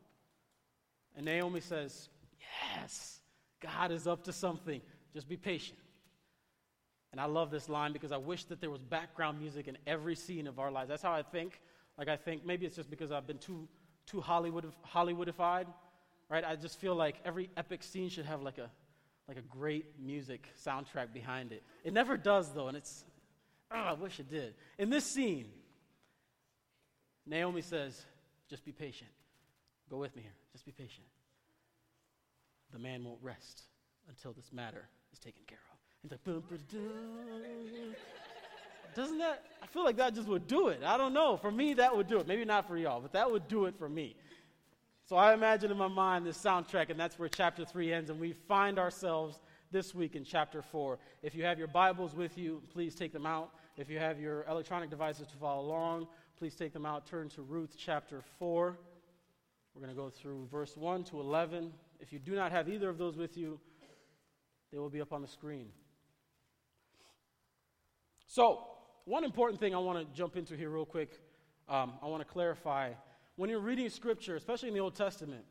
And 1.16 1.24
Naomi 1.24 1.60
says, 1.60 2.08
Yes, 2.76 3.20
God 3.60 3.90
is 3.90 4.06
up 4.06 4.24
to 4.24 4.32
something. 4.32 4.80
Just 5.12 5.28
be 5.28 5.36
patient. 5.36 5.78
And 7.12 7.20
I 7.20 7.24
love 7.24 7.50
this 7.50 7.68
line 7.68 7.92
because 7.92 8.12
I 8.12 8.18
wish 8.18 8.44
that 8.44 8.60
there 8.60 8.70
was 8.70 8.82
background 8.82 9.40
music 9.40 9.66
in 9.66 9.78
every 9.86 10.14
scene 10.14 10.46
of 10.46 10.58
our 10.58 10.70
lives. 10.70 10.88
That's 10.88 11.02
how 11.02 11.12
I 11.12 11.22
think. 11.22 11.60
Like 11.98 12.08
I 12.08 12.16
think 12.16 12.46
maybe 12.46 12.64
it's 12.64 12.76
just 12.76 12.88
because 12.88 13.10
I've 13.10 13.26
been 13.26 13.38
too 13.38 13.68
too 14.06 14.20
Hollywood 14.20 14.72
Hollywoodified, 14.94 15.66
right? 16.30 16.44
I 16.44 16.54
just 16.54 16.78
feel 16.80 16.94
like 16.94 17.16
every 17.24 17.50
epic 17.56 17.82
scene 17.82 18.08
should 18.08 18.24
have 18.24 18.40
like 18.42 18.58
a 18.58 18.70
like 19.26 19.36
a 19.36 19.42
great 19.42 19.86
music 20.00 20.48
soundtrack 20.64 21.12
behind 21.12 21.52
it. 21.52 21.62
It 21.84 21.92
never 21.92 22.16
does 22.16 22.52
though, 22.52 22.68
and 22.68 22.76
it's 22.76 23.04
oh, 23.72 23.76
I 23.76 23.92
wish 23.94 24.20
it 24.20 24.30
did. 24.30 24.54
In 24.78 24.90
this 24.90 25.04
scene, 25.04 25.46
Naomi 27.26 27.62
says, 27.62 28.00
"Just 28.48 28.64
be 28.64 28.72
patient. 28.72 29.10
Go 29.90 29.96
with 29.96 30.14
me 30.14 30.22
here. 30.22 30.36
Just 30.52 30.64
be 30.64 30.72
patient. 30.72 31.06
The 32.72 32.78
man 32.78 33.04
won't 33.04 33.18
rest 33.22 33.62
until 34.08 34.32
this 34.32 34.52
matter 34.52 34.88
is 35.12 35.18
taken 35.18 35.42
care 35.46 35.58
of." 35.72 35.78
He's 36.02 36.12
like. 36.12 36.20
Doesn't 38.98 39.18
that, 39.18 39.44
I 39.62 39.66
feel 39.68 39.84
like 39.84 39.96
that 39.98 40.16
just 40.16 40.26
would 40.26 40.48
do 40.48 40.68
it. 40.68 40.80
I 40.84 40.98
don't 40.98 41.14
know. 41.14 41.36
For 41.36 41.52
me, 41.52 41.72
that 41.74 41.96
would 41.96 42.08
do 42.08 42.18
it. 42.18 42.26
Maybe 42.26 42.44
not 42.44 42.66
for 42.66 42.76
y'all, 42.76 43.00
but 43.00 43.12
that 43.12 43.30
would 43.30 43.46
do 43.46 43.66
it 43.66 43.78
for 43.78 43.88
me. 43.88 44.16
So 45.04 45.14
I 45.14 45.34
imagine 45.34 45.70
in 45.70 45.76
my 45.76 45.86
mind 45.86 46.26
this 46.26 46.36
soundtrack, 46.36 46.90
and 46.90 46.98
that's 46.98 47.16
where 47.16 47.28
chapter 47.28 47.64
3 47.64 47.92
ends, 47.92 48.10
and 48.10 48.18
we 48.18 48.32
find 48.32 48.76
ourselves 48.76 49.38
this 49.70 49.94
week 49.94 50.16
in 50.16 50.24
chapter 50.24 50.62
4. 50.62 50.98
If 51.22 51.36
you 51.36 51.44
have 51.44 51.60
your 51.60 51.68
Bibles 51.68 52.16
with 52.16 52.36
you, 52.36 52.60
please 52.72 52.96
take 52.96 53.12
them 53.12 53.24
out. 53.24 53.52
If 53.76 53.88
you 53.88 54.00
have 54.00 54.18
your 54.18 54.44
electronic 54.50 54.90
devices 54.90 55.28
to 55.28 55.36
follow 55.36 55.64
along, 55.64 56.08
please 56.36 56.56
take 56.56 56.72
them 56.72 56.84
out. 56.84 57.06
Turn 57.06 57.28
to 57.28 57.42
Ruth 57.42 57.76
chapter 57.78 58.20
4. 58.40 58.76
We're 59.74 59.80
going 59.80 59.94
to 59.94 60.00
go 60.00 60.10
through 60.10 60.48
verse 60.50 60.76
1 60.76 61.04
to 61.04 61.20
11. 61.20 61.72
If 62.00 62.12
you 62.12 62.18
do 62.18 62.34
not 62.34 62.50
have 62.50 62.68
either 62.68 62.88
of 62.88 62.98
those 62.98 63.16
with 63.16 63.36
you, 63.36 63.60
they 64.72 64.78
will 64.78 64.90
be 64.90 65.00
up 65.00 65.12
on 65.12 65.22
the 65.22 65.28
screen. 65.28 65.68
So, 68.26 68.64
one 69.08 69.24
important 69.24 69.58
thing 69.58 69.74
I 69.74 69.78
want 69.78 69.98
to 69.98 70.16
jump 70.16 70.36
into 70.36 70.54
here, 70.54 70.68
real 70.68 70.84
quick, 70.84 71.18
um, 71.66 71.94
I 72.02 72.06
want 72.06 72.20
to 72.20 72.30
clarify. 72.30 72.90
When 73.36 73.48
you're 73.48 73.58
reading 73.58 73.88
scripture, 73.88 74.36
especially 74.36 74.68
in 74.68 74.74
the 74.74 74.80
Old 74.80 74.94
Testament, 74.94 75.44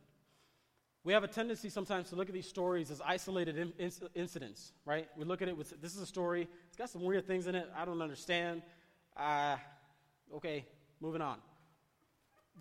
we 1.04 1.12
have 1.14 1.24
a 1.24 1.28
tendency 1.28 1.70
sometimes 1.70 2.10
to 2.10 2.16
look 2.16 2.28
at 2.28 2.36
these 2.36 2.48
stories 2.48 2.92
as 2.92 3.02
isolated 3.04 3.58
in, 3.58 3.74
in, 3.80 3.92
incidents, 4.14 4.74
right? 4.86 5.08
We 5.18 5.26
look 5.26 5.42
at 5.42 5.48
it 5.48 5.58
with 5.58 5.82
this 5.82 5.96
is 5.96 6.02
a 6.02 6.06
story, 6.06 6.48
it's 6.68 6.78
got 6.78 6.92
some 6.92 7.04
weird 7.04 7.26
things 7.26 7.48
in 7.48 7.56
it, 7.56 7.68
I 7.76 7.84
don't 7.84 8.02
understand. 8.02 8.62
Uh, 9.16 9.56
okay, 10.36 10.64
moving 11.02 11.22
on. 11.22 11.40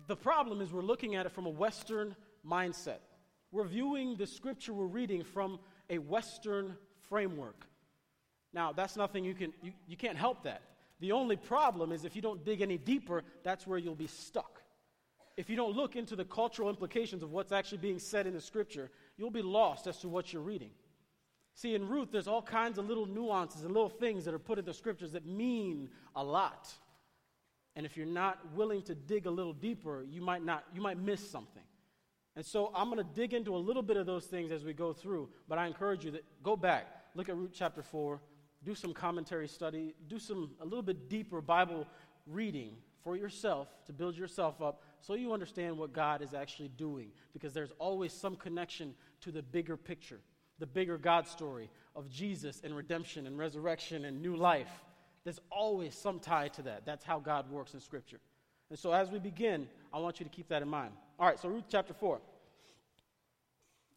The 0.07 0.15
problem 0.15 0.61
is 0.61 0.73
we're 0.73 0.81
looking 0.81 1.15
at 1.15 1.27
it 1.27 1.31
from 1.31 1.45
a 1.45 1.51
Western 1.51 2.15
mindset. 2.43 3.01
We're 3.51 3.65
viewing 3.65 4.15
the 4.15 4.25
scripture 4.25 4.73
we're 4.73 4.85
reading 4.85 5.23
from 5.23 5.59
a 5.91 5.99
Western 5.99 6.75
framework. 7.07 7.67
Now, 8.51 8.73
that's 8.73 8.95
nothing 8.95 9.23
you 9.23 9.35
can, 9.35 9.53
you, 9.61 9.73
you 9.87 9.95
can't 9.95 10.17
help 10.17 10.41
that. 10.45 10.63
The 10.99 11.11
only 11.11 11.35
problem 11.35 11.91
is 11.91 12.05
if 12.05 12.15
you 12.15 12.21
don't 12.21 12.43
dig 12.43 12.61
any 12.61 12.77
deeper, 12.77 13.23
that's 13.43 13.67
where 13.67 13.77
you'll 13.77 13.95
be 13.95 14.07
stuck. 14.07 14.61
If 15.35 15.49
you 15.49 15.55
don't 15.55 15.75
look 15.75 15.95
into 15.95 16.15
the 16.15 16.25
cultural 16.25 16.69
implications 16.69 17.21
of 17.21 17.31
what's 17.31 17.51
actually 17.51 17.77
being 17.77 17.99
said 17.99 18.25
in 18.25 18.33
the 18.33 18.41
scripture, 18.41 18.89
you'll 19.17 19.29
be 19.29 19.43
lost 19.43 19.85
as 19.85 19.99
to 19.99 20.09
what 20.09 20.33
you're 20.33 20.41
reading. 20.41 20.71
See, 21.53 21.75
in 21.75 21.87
Ruth, 21.87 22.09
there's 22.11 22.27
all 22.27 22.41
kinds 22.41 22.77
of 22.77 22.87
little 22.87 23.05
nuances 23.05 23.63
and 23.63 23.73
little 23.73 23.89
things 23.89 24.25
that 24.25 24.33
are 24.33 24.39
put 24.39 24.59
in 24.59 24.65
the 24.65 24.73
scriptures 24.73 25.11
that 25.11 25.25
mean 25.25 25.89
a 26.15 26.23
lot. 26.23 26.71
And 27.75 27.85
if 27.85 27.95
you're 27.95 28.07
not 28.07 28.39
willing 28.55 28.81
to 28.83 28.95
dig 28.95 29.27
a 29.27 29.31
little 29.31 29.53
deeper, 29.53 30.03
you 30.09 30.21
might 30.21 30.43
not, 30.43 30.63
you 30.73 30.81
might 30.81 30.99
miss 30.99 31.29
something. 31.29 31.63
And 32.35 32.45
so 32.45 32.71
I'm 32.75 32.91
going 32.91 33.03
to 33.03 33.13
dig 33.15 33.33
into 33.33 33.55
a 33.55 33.57
little 33.57 33.81
bit 33.81 33.97
of 33.97 34.05
those 34.05 34.25
things 34.25 34.51
as 34.51 34.63
we 34.63 34.73
go 34.73 34.93
through, 34.93 35.29
but 35.47 35.57
I 35.57 35.65
encourage 35.65 36.05
you 36.05 36.11
that 36.11 36.23
go 36.43 36.55
back, 36.55 36.87
look 37.15 37.29
at 37.29 37.35
Ruth 37.35 37.51
chapter 37.53 37.81
4, 37.81 38.19
do 38.67 38.75
some 38.75 38.93
commentary 38.93 39.47
study, 39.47 39.95
do 40.09 40.19
some 40.19 40.51
a 40.59 40.65
little 40.65 40.81
bit 40.81 41.07
deeper 41.07 41.39
Bible 41.39 41.87
reading 42.25 42.75
for 43.01 43.15
yourself 43.15 43.69
to 43.85 43.93
build 43.93 44.17
yourself 44.17 44.61
up 44.61 44.81
so 44.99 45.13
you 45.13 45.31
understand 45.31 45.77
what 45.77 45.93
God 45.93 46.21
is 46.21 46.33
actually 46.33 46.67
doing 46.67 47.11
because 47.31 47.53
there's 47.53 47.71
always 47.79 48.11
some 48.11 48.35
connection 48.35 48.93
to 49.21 49.31
the 49.31 49.41
bigger 49.41 49.77
picture, 49.77 50.19
the 50.59 50.65
bigger 50.65 50.97
God 50.97 51.29
story 51.29 51.69
of 51.95 52.09
Jesus 52.09 52.59
and 52.61 52.75
redemption 52.75 53.25
and 53.25 53.37
resurrection 53.37 54.03
and 54.03 54.21
new 54.21 54.35
life. 54.35 54.83
There's 55.23 55.39
always 55.49 55.95
some 55.95 56.19
tie 56.19 56.49
to 56.49 56.61
that. 56.63 56.85
That's 56.85 57.05
how 57.05 57.19
God 57.19 57.49
works 57.49 57.73
in 57.73 57.79
Scripture. 57.79 58.19
And 58.69 58.77
so 58.77 58.91
as 58.91 59.09
we 59.09 59.19
begin, 59.19 59.69
I 59.93 59.99
want 59.99 60.19
you 60.19 60.25
to 60.25 60.29
keep 60.29 60.49
that 60.49 60.61
in 60.61 60.67
mind. 60.67 60.91
All 61.17 61.25
right, 61.25 61.39
so 61.39 61.47
Ruth 61.47 61.67
chapter 61.69 61.93
4. 61.93 62.19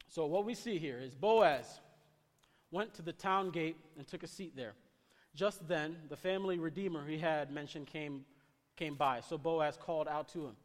So 0.07 0.27
what 0.27 0.45
we 0.45 0.55
see 0.55 0.79
here 0.79 1.00
is 1.00 1.12
Boaz 1.12 1.81
went 2.71 2.95
to 2.95 3.03
the 3.03 3.12
town 3.12 3.50
gate 3.50 3.77
and 3.97 4.07
took 4.07 4.23
a 4.23 4.27
seat 4.27 4.55
there. 4.57 4.75
Just 5.35 5.67
then, 5.69 5.97
the 6.09 6.17
family 6.17 6.59
redeemer 6.59 7.07
he 7.07 7.19
had 7.19 7.50
mentioned 7.50 7.87
came, 7.87 8.25
came 8.77 8.95
by. 8.95 9.21
So 9.21 9.39
Boaz 9.39 9.79
called 9.81 10.09
out 10.09 10.29
to 10.31 10.47
him, 10.47 10.57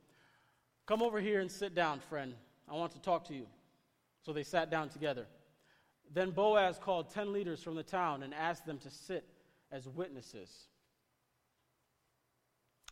Come 0.86 1.02
over 1.02 1.20
here 1.20 1.40
and 1.42 1.52
sit 1.52 1.74
down, 1.74 2.00
friend. 2.00 2.34
I 2.70 2.74
want 2.74 2.92
to 2.94 3.02
talk 3.02 3.26
to 3.26 3.34
you. 3.34 3.48
So 4.24 4.34
they 4.34 4.44
sat 4.44 4.70
down 4.70 4.90
together. 4.90 5.26
Then 6.14 6.32
Boaz 6.32 6.80
called 6.80 7.10
ten 7.10 7.34
leaders 7.34 7.62
from 7.62 7.76
the 7.76 7.84
town 7.84 8.24
and 8.24 8.34
asked 8.34 8.66
them 8.66 8.78
to 8.80 8.90
sit 8.90 9.26
as 9.72 9.88
witnesses. 9.88 10.68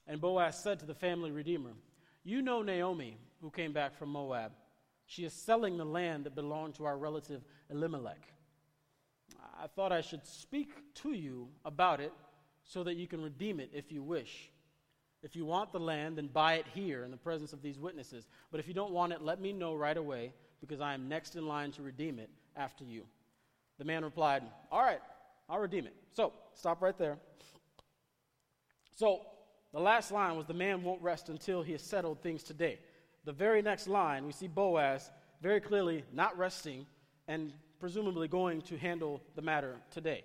And 0.08 0.20
Boaz 0.20 0.62
said 0.62 0.80
to 0.80 0.86
the 0.86 0.96
family 0.96 1.32
redeemer, 1.32 1.72
You 2.24 2.42
know 2.42 2.62
Naomi, 2.62 3.18
who 3.42 3.50
came 3.50 3.74
back 3.74 3.96
from 3.96 4.10
Moab. 4.10 4.52
She 5.06 5.24
is 5.24 5.34
selling 5.34 5.78
the 5.78 5.86
land 5.86 6.26
that 6.26 6.36
belonged 6.36 6.76
to 6.76 6.86
our 6.86 6.98
relative 6.98 7.44
Elimelech. 7.70 8.34
I 9.62 9.68
thought 9.68 9.92
I 9.92 10.02
should 10.02 10.26
speak 10.26 10.70
to 10.96 11.14
you 11.14 11.48
about 11.66 12.00
it 12.00 12.14
so 12.64 12.84
that 12.84 12.96
you 12.96 13.08
can 13.08 13.22
redeem 13.22 13.60
it 13.60 13.70
if 13.74 13.92
you 13.92 14.02
wish. 14.04 14.50
If 15.22 15.36
you 15.36 15.46
want 15.46 15.72
the 15.72 15.80
land, 15.80 16.18
then 16.18 16.28
buy 16.28 16.56
it 16.56 16.66
here 16.74 17.04
in 17.04 17.12
the 17.12 17.18
presence 17.18 17.54
of 17.54 17.62
these 17.62 17.80
witnesses. 17.80 18.28
But 18.52 18.60
if 18.60 18.68
you 18.68 18.74
don't 18.74 18.92
want 18.92 19.14
it, 19.14 19.22
let 19.22 19.40
me 19.40 19.54
know 19.54 19.74
right 19.74 19.96
away, 19.96 20.34
because 20.60 20.82
I 20.82 20.94
am 20.94 21.08
next 21.08 21.36
in 21.36 21.48
line 21.48 21.72
to 21.74 21.82
redeem 21.82 22.20
it 22.20 22.30
after 22.56 22.84
you. 22.84 23.04
The 23.80 23.86
man 23.86 24.04
replied, 24.04 24.44
All 24.72 24.82
right, 24.82 25.02
I'll 25.50 25.60
redeem 25.60 25.86
it. 25.86 25.94
So, 26.12 26.34
stop 26.54 26.82
right 26.82 26.98
there. 26.98 27.18
So, 28.96 29.22
the 29.72 29.80
last 29.80 30.12
line 30.12 30.36
was 30.36 30.46
the 30.46 30.54
man 30.54 30.84
won't 30.84 31.02
rest 31.02 31.30
until 31.30 31.64
he 31.64 31.72
has 31.72 31.82
settled 31.82 32.22
things 32.22 32.44
today. 32.44 32.80
The 33.26 33.32
very 33.32 33.62
next 33.62 33.88
line, 33.88 34.26
we 34.26 34.34
see 34.34 34.48
Boaz 34.48 35.10
very 35.42 35.60
clearly 35.60 36.04
not 36.14 36.38
resting 36.38 36.86
and 37.28 37.54
presumably 37.84 38.30
going 38.30 38.62
to 38.62 38.78
handle 38.78 39.20
the 39.36 39.42
matter 39.42 39.76
today. 39.92 40.24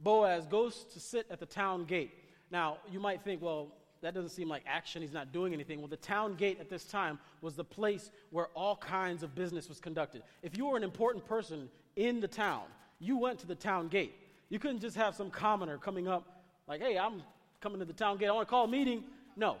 Boaz 0.00 0.44
goes 0.44 0.86
to 0.92 0.98
sit 0.98 1.24
at 1.30 1.38
the 1.38 1.46
town 1.46 1.84
gate. 1.84 2.10
Now, 2.50 2.78
you 2.90 2.98
might 2.98 3.22
think, 3.22 3.40
well, 3.40 3.68
that 4.02 4.12
doesn't 4.12 4.30
seem 4.30 4.48
like 4.48 4.64
action. 4.66 5.00
He's 5.00 5.12
not 5.12 5.32
doing 5.32 5.54
anything. 5.54 5.78
Well, 5.78 5.86
the 5.86 5.96
town 5.96 6.34
gate 6.34 6.58
at 6.58 6.68
this 6.68 6.82
time 6.82 7.20
was 7.42 7.54
the 7.54 7.62
place 7.62 8.10
where 8.30 8.48
all 8.56 8.74
kinds 8.74 9.22
of 9.22 9.36
business 9.36 9.68
was 9.68 9.78
conducted. 9.78 10.24
If 10.42 10.58
you 10.58 10.66
were 10.66 10.76
an 10.76 10.82
important 10.82 11.24
person 11.26 11.68
in 11.94 12.18
the 12.18 12.26
town, 12.26 12.64
you 12.98 13.18
went 13.18 13.38
to 13.38 13.46
the 13.46 13.54
town 13.54 13.86
gate. 13.86 14.16
You 14.48 14.58
couldn't 14.58 14.80
just 14.80 14.96
have 14.96 15.14
some 15.14 15.30
commoner 15.30 15.78
coming 15.78 16.08
up 16.08 16.42
like, 16.66 16.80
hey, 16.80 16.98
I'm 16.98 17.22
coming 17.60 17.78
to 17.78 17.84
the 17.84 17.92
town 17.92 18.16
gate. 18.16 18.26
I 18.26 18.32
want 18.32 18.48
to 18.48 18.50
call 18.50 18.64
a 18.64 18.68
meeting. 18.68 19.04
No. 19.36 19.58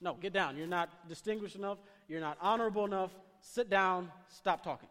No, 0.00 0.14
get 0.14 0.32
down. 0.32 0.56
You're 0.56 0.68
not 0.68 0.88
distinguished 1.06 1.56
enough. 1.56 1.76
You're 2.08 2.22
not 2.22 2.38
honorable 2.40 2.86
enough. 2.86 3.10
Sit 3.42 3.68
down. 3.68 4.10
Stop 4.28 4.64
talking. 4.64 4.88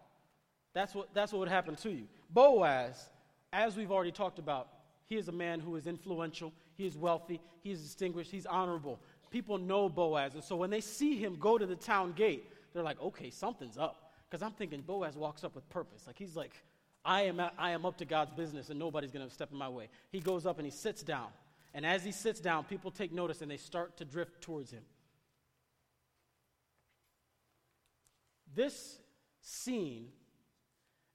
That's 0.73 0.95
what, 0.95 1.13
that's 1.13 1.31
what 1.31 1.39
would 1.39 1.49
happen 1.49 1.75
to 1.77 1.91
you. 1.91 2.07
Boaz, 2.29 3.09
as 3.51 3.77
we've 3.77 3.91
already 3.91 4.11
talked 4.11 4.39
about, 4.39 4.69
he 5.05 5.17
is 5.17 5.27
a 5.27 5.31
man 5.31 5.59
who 5.59 5.75
is 5.75 5.85
influential. 5.85 6.51
He 6.75 6.85
is 6.85 6.97
wealthy. 6.97 7.39
He 7.61 7.71
is 7.71 7.81
distinguished. 7.81 8.31
He's 8.31 8.45
honorable. 8.45 8.99
People 9.29 9.57
know 9.57 9.89
Boaz. 9.89 10.33
And 10.33 10.43
so 10.43 10.55
when 10.55 10.69
they 10.69 10.81
see 10.81 11.17
him 11.17 11.37
go 11.39 11.57
to 11.57 11.65
the 11.65 11.75
town 11.75 12.13
gate, 12.13 12.51
they're 12.73 12.83
like, 12.83 13.01
okay, 13.01 13.29
something's 13.29 13.77
up. 13.77 14.11
Because 14.29 14.41
I'm 14.43 14.53
thinking 14.53 14.81
Boaz 14.81 15.15
walks 15.15 15.43
up 15.43 15.53
with 15.53 15.69
purpose. 15.69 16.07
Like 16.07 16.17
he's 16.17 16.35
like, 16.35 16.53
I 17.05 17.23
am, 17.23 17.39
I 17.57 17.71
am 17.71 17.85
up 17.85 17.97
to 17.97 18.05
God's 18.05 18.31
business 18.31 18.69
and 18.69 18.79
nobody's 18.79 19.11
going 19.11 19.27
to 19.27 19.33
step 19.33 19.51
in 19.51 19.57
my 19.57 19.69
way. 19.69 19.89
He 20.11 20.19
goes 20.19 20.45
up 20.45 20.57
and 20.57 20.65
he 20.65 20.71
sits 20.71 21.03
down. 21.03 21.27
And 21.75 21.85
as 21.85 22.03
he 22.03 22.11
sits 22.11 22.39
down, 22.39 22.63
people 22.63 22.91
take 22.91 23.11
notice 23.11 23.41
and 23.41 23.51
they 23.51 23.57
start 23.57 23.97
to 23.97 24.05
drift 24.05 24.41
towards 24.41 24.71
him. 24.71 24.83
This 28.55 28.99
scene 29.41 30.07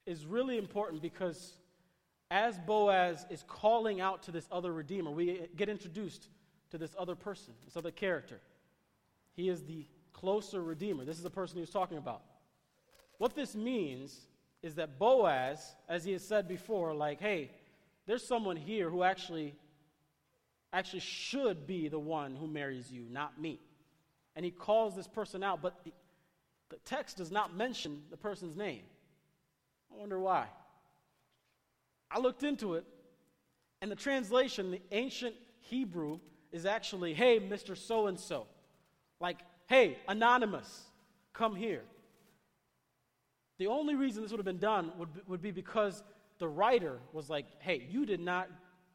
is 0.08 0.24
really 0.24 0.56
important 0.56 1.02
because 1.02 1.52
as 2.30 2.58
Boaz 2.58 3.26
is 3.30 3.44
calling 3.46 4.00
out 4.00 4.22
to 4.24 4.30
this 4.30 4.48
other 4.50 4.72
redeemer, 4.72 5.10
we 5.10 5.48
get 5.54 5.68
introduced 5.68 6.28
to 6.70 6.78
this 6.78 6.94
other 6.98 7.14
person, 7.14 7.52
this 7.64 7.76
other 7.76 7.90
character. 7.90 8.40
He 9.34 9.48
is 9.48 9.64
the 9.64 9.86
closer 10.12 10.62
redeemer. 10.62 11.04
This 11.04 11.16
is 11.16 11.22
the 11.22 11.30
person 11.30 11.56
he 11.56 11.60
was 11.60 11.70
talking 11.70 11.98
about. 11.98 12.22
What 13.18 13.34
this 13.34 13.54
means 13.54 14.18
is 14.62 14.74
that 14.76 14.98
Boaz, 14.98 15.76
as 15.88 16.04
he 16.04 16.12
has 16.12 16.26
said 16.26 16.48
before, 16.48 16.94
like, 16.94 17.20
hey, 17.20 17.50
there's 18.06 18.26
someone 18.26 18.56
here 18.56 18.90
who 18.90 19.02
actually 19.02 19.54
actually 20.72 21.00
should 21.00 21.66
be 21.66 21.88
the 21.88 21.98
one 21.98 22.36
who 22.36 22.46
marries 22.46 22.90
you, 22.90 23.06
not 23.10 23.40
me. 23.40 23.58
And 24.36 24.44
he 24.44 24.50
calls 24.50 24.94
this 24.94 25.08
person 25.08 25.42
out, 25.42 25.62
but 25.62 25.82
the, 25.84 25.92
the 26.68 26.76
text 26.84 27.16
does 27.16 27.30
not 27.30 27.56
mention 27.56 28.02
the 28.10 28.18
person's 28.18 28.54
name. 28.54 28.82
I 29.92 29.98
wonder 29.98 30.18
why. 30.18 30.46
I 32.10 32.18
looked 32.18 32.42
into 32.42 32.74
it, 32.74 32.84
and 33.82 33.90
the 33.90 33.96
translation, 33.96 34.70
the 34.70 34.80
ancient 34.92 35.34
Hebrew, 35.60 36.20
is 36.52 36.66
actually, 36.66 37.14
hey, 37.14 37.38
Mr. 37.40 37.76
So 37.76 38.06
and 38.06 38.18
so. 38.18 38.46
Like, 39.20 39.38
hey, 39.66 39.98
anonymous, 40.08 40.84
come 41.32 41.54
here. 41.54 41.82
The 43.58 43.66
only 43.66 43.94
reason 43.94 44.22
this 44.22 44.30
would 44.30 44.38
have 44.38 44.46
been 44.46 44.58
done 44.58 44.92
would 44.98 45.12
be, 45.12 45.20
would 45.26 45.42
be 45.42 45.50
because 45.50 46.02
the 46.38 46.48
writer 46.48 46.98
was 47.12 47.28
like, 47.28 47.46
hey, 47.58 47.86
you 47.90 48.06
did 48.06 48.20
not, 48.20 48.48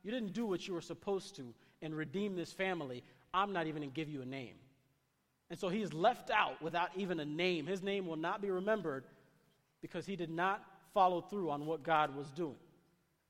you 0.03 0.11
didn't 0.11 0.33
do 0.33 0.45
what 0.45 0.67
you 0.67 0.73
were 0.73 0.81
supposed 0.81 1.35
to 1.35 1.53
and 1.81 1.95
redeem 1.95 2.35
this 2.35 2.53
family. 2.53 3.03
I'm 3.33 3.51
not 3.51 3.67
even 3.67 3.81
going 3.81 3.91
to 3.91 3.95
give 3.95 4.09
you 4.09 4.21
a 4.21 4.25
name. 4.25 4.55
And 5.49 5.59
so 5.59 5.69
he 5.69 5.81
is 5.81 5.93
left 5.93 6.31
out 6.31 6.61
without 6.61 6.89
even 6.95 7.19
a 7.19 7.25
name. 7.25 7.67
His 7.67 7.83
name 7.83 8.07
will 8.07 8.15
not 8.15 8.41
be 8.41 8.49
remembered 8.49 9.03
because 9.81 10.05
he 10.05 10.15
did 10.15 10.29
not 10.29 10.63
follow 10.93 11.21
through 11.21 11.49
on 11.49 11.65
what 11.65 11.83
God 11.83 12.15
was 12.15 12.29
doing. 12.31 12.55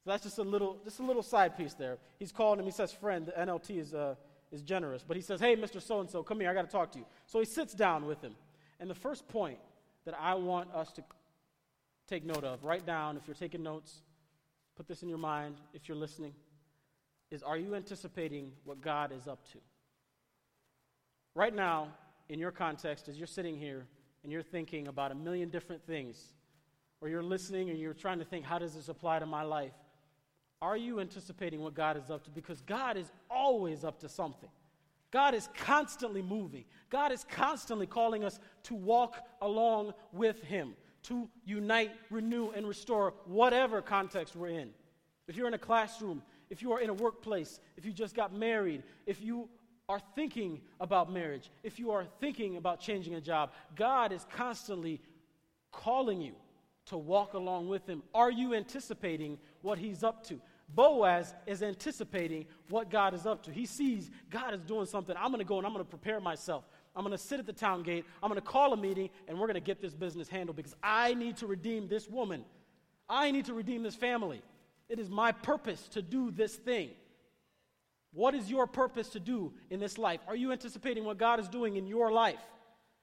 So 0.03 0.10
that's 0.10 0.24
just 0.24 0.38
a 0.38 0.43
little, 0.43 0.79
just 0.84 1.00
a 1.00 1.03
little 1.03 1.24
side 1.24 1.58
piece 1.58 1.74
there. 1.74 1.98
He's 2.20 2.32
calling 2.32 2.60
him. 2.60 2.65
He 2.65 2.72
says, 2.72 2.91
"Friend." 2.91 3.25
The 3.25 3.32
NLT 3.32 3.79
is 3.79 3.93
uh, 3.93 4.15
is 4.51 4.62
generous, 4.62 5.03
but 5.08 5.15
he 5.15 5.24
says, 5.24 5.39
"Hey, 5.39 5.55
Mr. 5.55 5.82
So 5.82 6.01
and 6.01 6.10
So, 6.10 6.24
come 6.24 6.39
here. 6.39 6.50
I 6.50 6.53
got 6.53 6.65
to 6.65 6.72
talk 6.72 6.91
to 6.93 7.00
you." 7.00 7.05
So 7.25 7.39
he 7.39 7.46
sits 7.46 7.74
down 7.74 8.05
with 8.05 8.22
him, 8.22 8.36
and 8.79 8.89
the 8.89 8.96
first 8.96 9.27
point 9.29 9.60
that 10.05 10.15
I 10.20 10.34
want 10.36 10.74
us 10.74 10.91
to 10.93 11.03
take 12.08 12.25
note 12.25 12.43
of, 12.43 12.65
write 12.65 12.86
down 12.86 13.15
if 13.15 13.25
you're 13.27 13.36
taking 13.36 13.63
notes, 13.63 14.01
put 14.75 14.88
this 14.88 15.03
in 15.03 15.10
your 15.10 15.17
mind 15.17 15.55
if 15.74 15.88
you're 15.88 15.98
listening, 15.98 16.34
is: 17.32 17.41
Are 17.41 17.58
you 17.58 17.75
anticipating 17.75 18.51
what 18.65 18.82
God 18.82 19.13
is 19.13 19.27
up 19.27 19.48
to? 19.53 19.60
Right 21.34 21.55
now, 21.55 21.88
in 22.27 22.39
your 22.39 22.51
context, 22.51 23.08
as 23.08 23.17
you're 23.17 23.25
sitting 23.25 23.58
here 23.58 23.86
and 24.24 24.32
you're 24.32 24.43
thinking 24.43 24.88
about 24.88 25.12
a 25.12 25.15
million 25.15 25.50
different 25.50 25.86
things, 25.86 26.34
or 27.03 27.10
you're 27.10 27.22
listening 27.22 27.69
and 27.69 27.77
you're 27.77 27.93
trying 27.93 28.19
to 28.19 28.25
think, 28.25 28.45
how 28.45 28.57
does 28.57 28.75
this 28.75 28.88
apply 28.88 29.19
to 29.19 29.25
my 29.25 29.41
life? 29.43 29.74
Are 30.62 30.77
you 30.77 31.01
anticipating 31.01 31.60
what 31.60 31.74
God 31.74 31.98
is 31.98 32.10
up 32.10 32.24
to? 32.24 32.29
Because 32.31 32.62
God 32.62 32.95
is 32.95 33.12
always 33.29 33.83
up 33.83 34.00
to 34.00 34.10
something. 34.10 34.50
God 35.12 35.33
is 35.33 35.50
constantly 35.57 36.22
moving. 36.22 36.63
God 36.89 37.12
is 37.12 37.25
constantly 37.29 37.88
calling 37.88 38.24
us 38.24 38.39
to 38.63 38.74
walk 38.74 39.17
along 39.41 39.93
with 40.13 40.41
Him, 40.43 40.75
to 41.03 41.27
unite, 41.43 41.91
renew, 42.10 42.51
and 42.51 42.65
restore 42.65 43.13
whatever 43.25 43.81
context 43.81 44.33
we're 44.38 44.48
in. 44.48 44.69
If 45.27 45.36
you're 45.36 45.50
in 45.50 45.53
a 45.53 45.60
classroom, 45.60 46.24
if 46.50 46.62
you 46.62 46.72
are 46.72 46.79
in 46.79 46.89
a 46.89 46.93
workplace, 46.93 47.60
if 47.75 47.86
you 47.86 47.91
just 47.91 48.15
got 48.15 48.33
married, 48.33 48.81
if 49.05 49.22
you 49.22 49.50
are 49.89 50.00
thinking 50.15 50.62
about 50.79 51.12
marriage, 51.12 51.51
if 51.63 51.79
you 51.79 51.91
are 51.91 52.05
thinking 52.22 52.55
about 52.55 52.79
changing 52.79 53.15
a 53.15 53.22
job, 53.22 53.51
God 53.75 54.13
is 54.13 54.25
constantly 54.31 55.01
calling 55.74 56.22
you 56.22 56.33
to 56.88 56.98
walk 56.98 57.34
along 57.34 57.70
with 57.70 57.88
him? 57.88 58.04
Are 58.13 58.32
you 58.32 58.54
anticipating 58.54 59.38
what 59.62 59.78
he's 59.78 60.04
up 60.04 60.25
to? 60.28 60.40
Boaz 60.70 61.34
is 61.46 61.62
anticipating 61.62 62.46
what 62.70 62.90
God 62.90 63.13
is 63.13 63.25
up 63.25 63.44
to. 63.44 63.52
He 63.52 63.66
sees 63.66 64.10
God 64.30 64.54
is 64.54 64.62
doing 64.62 64.86
something. 64.86 65.16
I'm 65.18 65.28
going 65.28 65.40
to 65.40 65.46
go 65.46 65.58
and 65.58 65.68
I'm 65.68 65.74
going 65.74 65.86
to 65.86 65.90
prepare 65.90 66.20
myself. 66.20 66.63
I'm 66.96 67.04
going 67.04 67.16
to 67.16 67.24
sit 67.24 67.40
at 67.40 67.46
the 67.46 67.54
town 67.54 67.84
gate. 67.84 68.06
I'm 68.22 68.30
going 68.30 68.42
to 68.42 68.48
call 68.48 68.74
a 68.74 68.78
meeting 68.78 69.10
and 69.28 69.38
we're 69.38 69.48
going 69.48 69.56
to 69.56 69.62
get 69.62 69.82
this 69.82 69.94
business 69.94 70.28
handled 70.28 70.56
because 70.56 70.75
I 70.82 71.13
need 71.13 71.38
to 71.38 71.48
redeem 71.48 71.88
this 71.88 72.08
woman. 72.08 72.44
I 73.10 73.32
need 73.32 73.46
to 73.46 73.54
redeem 73.54 73.84
this 73.84 73.96
family. 73.96 74.42
It 74.90 75.00
is 75.00 75.10
my 75.10 75.32
purpose 75.32 75.88
to 75.90 76.02
do 76.02 76.32
this 76.32 76.56
thing. 76.56 76.92
What 78.13 78.36
is 78.36 78.50
your 78.50 78.68
purpose 78.68 79.10
to 79.10 79.20
do 79.20 79.54
in 79.70 79.80
this 79.80 79.98
life? 79.98 80.20
Are 80.28 80.36
you 80.36 80.52
anticipating 80.52 81.04
what 81.04 81.18
God 81.18 81.40
is 81.40 81.50
doing 81.50 81.78
in 81.78 81.88
your 81.88 82.12
life? 82.12 82.42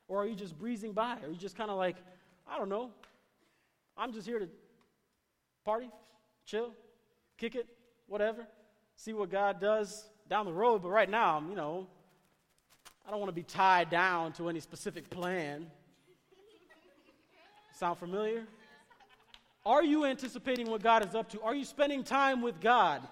Or 0.07 0.23
are 0.23 0.27
you 0.27 0.37
just 0.37 0.59
breezing 0.59 0.93
by? 0.93 1.17
Are 1.23 1.29
you 1.29 1.37
just 1.37 1.57
kind 1.57 1.71
of 1.71 1.77
like, 1.77 1.97
I 2.49 2.59
don't 2.59 2.69
know, 2.69 2.91
I'm 3.97 4.13
just 4.13 4.27
here 4.27 4.39
to 4.39 4.49
party, 5.65 5.91
chill, 6.47 6.73
kick 7.39 7.55
it, 7.55 7.67
whatever, 8.07 8.47
see 8.97 9.13
what 9.13 9.31
God 9.31 9.61
does 9.61 10.09
down 10.29 10.47
the 10.47 10.53
road. 10.53 10.83
But 10.83 10.91
right 10.91 11.11
now, 11.11 11.43
you 11.49 11.55
know, 11.55 11.87
I 13.07 13.11
don't 13.11 13.21
want 13.21 13.31
to 13.31 13.35
be 13.35 13.43
tied 13.43 13.91
down 13.91 14.33
to 14.35 14.49
any 14.49 14.61
specific 14.61 15.11
plan. 15.11 15.67
Sound 17.73 17.99
familiar? 17.99 18.45
Are 19.65 19.85
you 19.85 20.05
anticipating 20.05 20.71
what 20.71 20.83
God 20.83 21.07
is 21.07 21.15
up 21.15 21.29
to? 21.31 21.41
Are 21.43 21.55
you 21.55 21.65
spending 21.65 22.03
time 22.03 22.41
with 22.43 22.61
God 22.61 23.03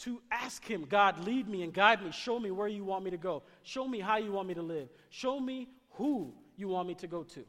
to 0.00 0.20
ask 0.30 0.64
Him, 0.64 0.86
God, 0.88 1.24
lead 1.24 1.48
me 1.48 1.62
and 1.62 1.72
guide 1.72 2.02
me. 2.02 2.10
Show 2.10 2.38
me 2.40 2.50
where 2.50 2.68
you 2.68 2.84
want 2.84 3.04
me 3.04 3.10
to 3.10 3.18
go. 3.18 3.42
Show 3.62 3.86
me 3.86 4.00
how 4.00 4.16
you 4.16 4.32
want 4.32 4.48
me 4.48 4.54
to 4.54 4.62
live. 4.62 4.88
Show 5.10 5.38
me 5.38 5.68
who 5.90 6.32
you 6.56 6.68
want 6.68 6.88
me 6.88 6.94
to 6.94 7.06
go 7.06 7.22
to. 7.22 7.44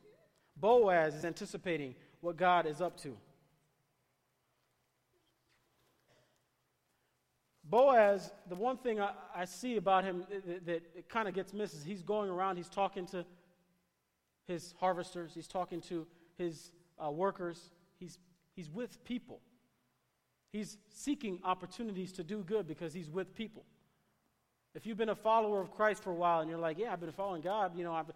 Boaz 0.58 1.16
is 1.16 1.26
anticipating 1.26 1.96
what 2.22 2.38
God 2.38 2.66
is 2.66 2.82
up 2.82 2.98
to. 3.02 3.16
Boaz, 7.64 8.32
the 8.50 8.56
one 8.56 8.78
thing 8.78 9.00
I, 9.00 9.12
I 9.34 9.46
see 9.46 9.78
about 9.78 10.04
him 10.04 10.26
that, 10.46 10.66
that 10.66 11.10
kind 11.10 11.28
of 11.28 11.34
gets 11.34 11.54
missed 11.54 11.74
is 11.74 11.84
he's 11.84 12.04
going 12.04 12.30
around, 12.30 12.58
he's 12.58 12.70
talking 12.70 13.06
to 13.08 13.26
his 14.46 14.74
harvesters, 14.80 15.32
he's 15.34 15.48
talking 15.48 15.80
to 15.82 16.06
his 16.38 16.72
uh, 17.04 17.10
workers, 17.10 17.72
he's, 17.98 18.20
he's 18.56 18.70
with 18.70 19.04
people. 19.06 19.40
He's 20.52 20.78
seeking 20.90 21.40
opportunities 21.46 22.12
to 22.14 22.24
do 22.26 22.44
good 22.44 22.68
because 22.68 22.94
he's 22.94 23.10
with 23.10 23.34
people. 23.34 23.64
If 24.76 24.86
you've 24.86 24.98
been 24.98 25.10
a 25.10 25.16
follower 25.16 25.62
of 25.62 25.72
Christ 25.72 26.04
for 26.04 26.12
a 26.12 26.16
while 26.16 26.42
and 26.42 26.50
you're 26.50 26.60
like, 26.60 26.78
yeah, 26.78 26.92
I've 26.92 27.00
been 27.00 27.12
following 27.12 27.42
God, 27.42 27.78
you 27.78 27.86
know, 27.86 27.94
I've, 27.94 28.12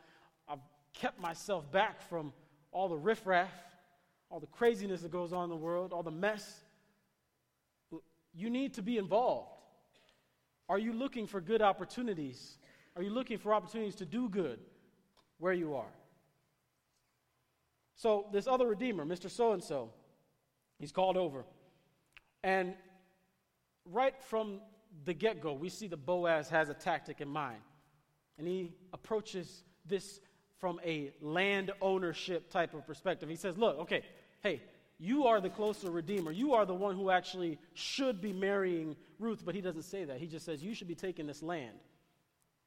I've 0.50 0.60
kept 0.94 1.20
myself 1.20 1.72
back 1.72 2.02
from 2.02 2.34
all 2.72 2.90
the 2.90 2.98
riffraff, 2.98 3.52
all 4.30 4.40
the 4.40 4.48
craziness 4.48 5.02
that 5.02 5.12
goes 5.12 5.34
on 5.34 5.46
in 5.46 5.50
the 5.50 5.56
world, 5.56 5.94
all 5.94 6.04
the 6.04 6.12
mess. 6.12 6.64
You 8.34 8.50
need 8.50 8.74
to 8.74 8.82
be 8.82 8.98
involved. 8.98 9.52
Are 10.68 10.80
you 10.80 10.94
looking 10.94 11.28
for 11.28 11.40
good 11.40 11.62
opportunities? 11.62 12.58
Are 12.96 13.04
you 13.04 13.10
looking 13.10 13.38
for 13.38 13.54
opportunities 13.54 13.96
to 13.96 14.06
do 14.06 14.30
good 14.30 14.60
where 15.38 15.54
you 15.54 15.76
are? 15.76 15.94
So, 17.96 18.26
this 18.34 18.48
other 18.48 18.68
Redeemer, 18.68 19.06
Mr. 19.06 19.30
So 19.30 19.54
and 19.54 19.64
so, 19.64 19.92
he's 20.80 20.92
called 20.92 21.16
over. 21.16 21.46
And 22.44 22.74
right 23.86 24.22
from 24.22 24.60
the 25.06 25.14
get 25.14 25.42
go, 25.42 25.54
we 25.54 25.70
see 25.70 25.88
that 25.88 26.06
Boaz 26.06 26.50
has 26.50 26.70
a 26.70 26.74
tactic 26.74 27.22
in 27.22 27.30
mind. 27.30 27.62
And 28.38 28.48
he 28.48 28.74
approaches 28.92 29.64
this 29.86 30.20
from 30.66 30.80
a 30.84 31.12
land 31.22 31.70
ownership 31.80 32.50
type 32.50 32.74
of 32.74 32.88
perspective. 32.88 33.30
He 33.30 33.36
says, 33.36 33.56
Look, 33.56 33.78
okay, 33.82 34.02
hey, 34.42 34.64
you 34.98 35.28
are 35.28 35.40
the 35.40 35.52
closer 35.52 35.92
redeemer. 35.92 36.32
You 36.32 36.56
are 36.56 36.66
the 36.66 36.74
one 36.74 36.96
who 36.96 37.12
actually 37.12 37.60
should 37.76 38.20
be 38.20 38.34
marrying 38.34 38.96
Ruth, 39.20 39.44
but 39.46 39.54
he 39.54 39.62
doesn't 39.62 39.84
say 39.84 40.06
that. 40.06 40.18
He 40.18 40.26
just 40.26 40.44
says, 40.44 40.64
You 40.64 40.74
should 40.74 40.88
be 40.88 40.96
taking 40.96 41.28
this 41.28 41.44
land. 41.44 41.78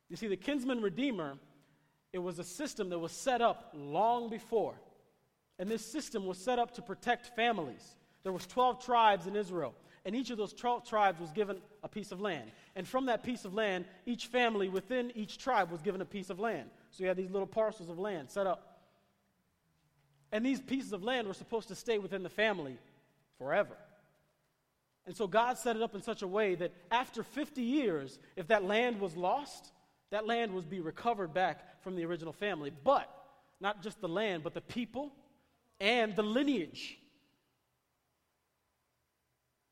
You 0.08 0.14
see, 0.14 0.28
the 0.28 0.36
kinsman 0.36 0.80
redeemer, 0.80 1.38
it 2.12 2.20
was 2.20 2.38
a 2.38 2.44
system 2.44 2.88
that 2.90 3.00
was 3.00 3.10
set 3.10 3.42
up 3.42 3.72
long 3.74 4.30
before. 4.30 4.76
And 5.58 5.68
this 5.68 5.84
system 5.84 6.24
was 6.24 6.38
set 6.38 6.60
up 6.60 6.74
to 6.74 6.82
protect 6.82 7.34
families. 7.34 7.96
There 8.22 8.30
was 8.32 8.46
12 8.46 8.84
tribes 8.84 9.26
in 9.26 9.34
Israel, 9.34 9.74
and 10.04 10.14
each 10.14 10.30
of 10.30 10.38
those 10.38 10.52
12 10.52 10.88
tribes 10.88 11.18
was 11.18 11.32
given 11.32 11.56
a 11.82 11.88
piece 11.88 12.12
of 12.12 12.20
land. 12.20 12.52
And 12.76 12.86
from 12.86 13.06
that 13.06 13.24
piece 13.24 13.44
of 13.44 13.54
land, 13.54 13.86
each 14.06 14.26
family 14.26 14.68
within 14.68 15.10
each 15.16 15.36
tribe 15.38 15.72
was 15.72 15.82
given 15.82 16.00
a 16.00 16.04
piece 16.04 16.30
of 16.30 16.38
land. 16.38 16.70
So 16.90 17.02
you 17.02 17.08
had 17.08 17.16
these 17.16 17.30
little 17.30 17.46
parcels 17.46 17.88
of 17.88 17.98
land 17.98 18.30
set 18.30 18.46
up. 18.46 18.80
And 20.32 20.44
these 20.44 20.60
pieces 20.60 20.92
of 20.92 21.02
land 21.02 21.26
were 21.26 21.34
supposed 21.34 21.68
to 21.68 21.74
stay 21.74 21.98
within 21.98 22.22
the 22.22 22.28
family 22.28 22.76
forever. 23.38 23.76
And 25.06 25.16
so 25.16 25.26
God 25.26 25.56
set 25.56 25.74
it 25.74 25.82
up 25.82 25.94
in 25.94 26.02
such 26.02 26.20
a 26.22 26.26
way 26.26 26.54
that 26.56 26.72
after 26.90 27.22
50 27.22 27.62
years, 27.62 28.18
if 28.36 28.48
that 28.48 28.64
land 28.64 29.00
was 29.00 29.16
lost, 29.16 29.72
that 30.10 30.26
land 30.26 30.52
would 30.52 30.68
be 30.68 30.80
recovered 30.80 31.32
back 31.32 31.82
from 31.82 31.96
the 31.96 32.04
original 32.04 32.32
family. 32.32 32.70
But 32.84 33.10
not 33.60 33.82
just 33.82 34.00
the 34.00 34.08
land, 34.08 34.42
but 34.42 34.54
the 34.54 34.60
people 34.60 35.12
and 35.80 36.14
the 36.14 36.22
lineage. 36.22 36.98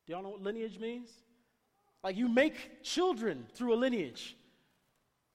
Do 0.06 0.12
y'all 0.12 0.22
know 0.22 0.30
what 0.30 0.42
lineage 0.42 0.78
means? 0.78 1.10
Like 2.02 2.16
you 2.16 2.28
make 2.28 2.82
children 2.82 3.46
through 3.54 3.74
a 3.74 3.76
lineage. 3.76 4.36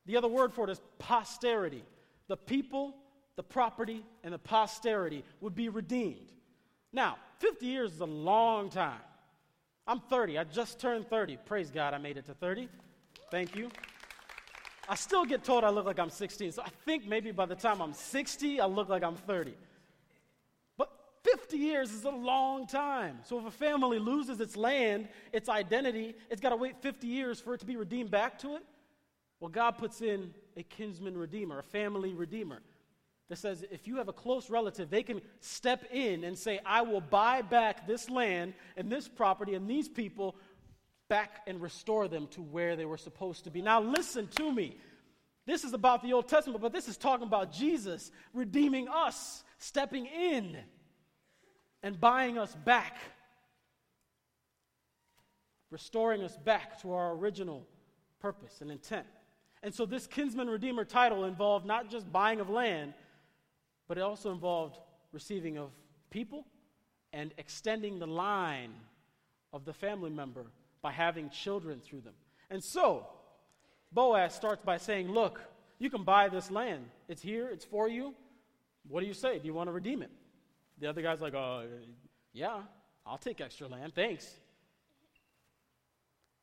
The 0.06 0.18
other 0.18 0.28
word 0.28 0.54
for 0.54 0.66
it 0.66 0.72
is 0.72 0.82
posterity. 1.00 1.84
The 2.28 2.38
people, 2.38 2.96
the 3.36 3.44
property, 3.44 4.04
and 4.24 4.34
the 4.34 4.40
posterity 4.40 5.24
would 5.40 5.56
be 5.56 5.70
redeemed. 5.70 6.32
Now, 6.94 7.18
50 7.40 7.66
years 7.66 7.94
is 7.94 8.00
a 8.02 8.06
long 8.06 8.70
time. 8.70 9.00
I'm 9.88 10.00
30. 10.00 10.38
I 10.38 10.44
just 10.44 10.80
turned 10.80 11.10
30. 11.10 11.38
Praise 11.46 11.70
God, 11.70 11.94
I 11.94 11.98
made 11.98 12.18
it 12.18 12.26
to 12.28 12.34
30. 12.34 12.70
Thank 13.30 13.56
you. 13.56 13.70
I 14.90 14.96
still 14.96 15.26
get 15.26 15.44
told 15.44 15.64
I 15.64 15.70
look 15.70 15.86
like 15.86 16.00
I'm 16.00 16.10
16, 16.10 16.52
so 16.52 16.62
I 16.62 16.70
think 16.86 17.08
maybe 17.08 17.32
by 17.32 17.46
the 17.46 17.56
time 17.56 17.82
I'm 17.82 17.94
60, 17.94 18.60
I 18.60 18.66
look 18.66 18.90
like 18.90 19.04
I'm 19.04 19.16
30. 19.16 19.54
But 20.78 20.92
50 21.24 21.58
years 21.58 21.92
is 21.94 22.04
a 22.04 22.10
long 22.10 22.68
time. 22.68 23.20
So 23.24 23.40
if 23.40 23.46
a 23.46 23.52
family 23.52 24.00
loses 24.00 24.42
its 24.42 24.58
land, 24.58 25.08
its 25.32 25.48
identity, 25.48 26.16
it's 26.30 26.42
got 26.42 26.50
to 26.50 26.56
wait 26.56 26.76
50 26.82 27.08
years 27.08 27.40
for 27.40 27.54
it 27.54 27.60
to 27.60 27.66
be 27.66 27.78
redeemed 27.78 28.12
back 28.12 28.40
to 28.40 28.56
it. 28.56 28.64
Well, 29.42 29.50
God 29.50 29.72
puts 29.72 30.02
in 30.02 30.34
a 30.56 30.64
kinsman 30.64 31.18
redeemer, 31.18 31.60
a 31.60 31.64
family 31.64 32.14
redeemer 32.14 32.62
that 33.28 33.38
says 33.38 33.66
if 33.72 33.88
you 33.88 33.98
have 33.98 34.08
a 34.08 34.14
close 34.14 34.50
relative, 34.50 34.90
they 34.90 35.04
can 35.04 35.20
step 35.40 35.84
in 35.92 36.24
and 36.24 36.38
say, 36.38 36.60
I 36.64 36.84
will 36.84 37.02
buy 37.02 37.42
back 37.42 37.88
this 37.88 38.10
land 38.10 38.54
and 38.78 38.92
this 38.92 39.08
property 39.08 39.56
and 39.56 39.68
these 39.68 39.90
people 39.90 40.36
back 41.10 41.42
and 41.48 41.60
restore 41.60 42.08
them 42.08 42.28
to 42.28 42.42
where 42.42 42.76
they 42.76 42.86
were 42.86 42.98
supposed 42.98 43.46
to 43.46 43.50
be. 43.50 43.64
Now, 43.64 43.82
listen 43.82 44.28
to 44.36 44.52
me. 44.52 44.78
This 45.48 45.64
is 45.64 45.74
about 45.74 46.04
the 46.04 46.14
Old 46.14 46.28
Testament, 46.28 46.62
but 46.62 46.72
this 46.72 46.88
is 46.88 46.96
talking 46.96 47.26
about 47.26 47.52
Jesus 47.52 48.12
redeeming 48.34 48.88
us, 48.88 49.44
stepping 49.58 50.06
in 50.06 50.56
and 51.82 52.00
buying 52.00 52.38
us 52.38 52.56
back, 52.64 52.98
restoring 55.72 56.22
us 56.22 56.38
back 56.38 56.80
to 56.84 56.94
our 56.94 57.14
original 57.14 57.66
purpose 58.20 58.62
and 58.62 58.70
intent. 58.70 59.08
And 59.64 59.74
so, 59.74 59.86
this 59.86 60.08
kinsman 60.08 60.50
redeemer 60.50 60.86
title 60.86 61.26
involved 61.26 61.66
not 61.66 61.90
just 61.90 62.12
buying 62.12 62.40
of 62.40 62.50
land, 62.50 62.94
but 63.88 63.98
it 63.98 64.02
also 64.02 64.32
involved 64.32 64.78
receiving 65.12 65.58
of 65.58 65.70
people 66.10 66.46
and 67.14 67.34
extending 67.38 68.00
the 68.00 68.08
line 68.08 68.74
of 69.54 69.66
the 69.66 69.74
family 69.74 70.10
member 70.10 70.46
by 70.82 70.92
having 70.92 71.30
children 71.30 71.80
through 71.80 72.02
them. 72.02 72.14
And 72.50 72.64
so, 72.64 73.06
Boaz 73.92 74.34
starts 74.34 74.64
by 74.64 74.78
saying, 74.78 75.12
Look, 75.12 75.42
you 75.78 75.90
can 75.90 76.04
buy 76.04 76.30
this 76.30 76.52
land. 76.52 76.86
It's 77.08 77.22
here, 77.22 77.50
it's 77.50 77.66
for 77.66 77.88
you. 77.88 78.14
What 78.88 79.02
do 79.02 79.08
you 79.08 79.14
say? 79.14 79.40
Do 79.40 79.46
you 79.46 79.54
want 79.54 79.68
to 79.68 79.72
redeem 79.72 80.02
it? 80.02 80.12
The 80.80 80.88
other 80.88 81.02
guy's 81.02 81.22
like, 81.22 81.34
uh, 81.34 81.62
yeah, 82.34 82.62
I'll 83.06 83.18
take 83.18 83.42
extra 83.42 83.68
land, 83.68 83.94
thanks. 83.94 84.28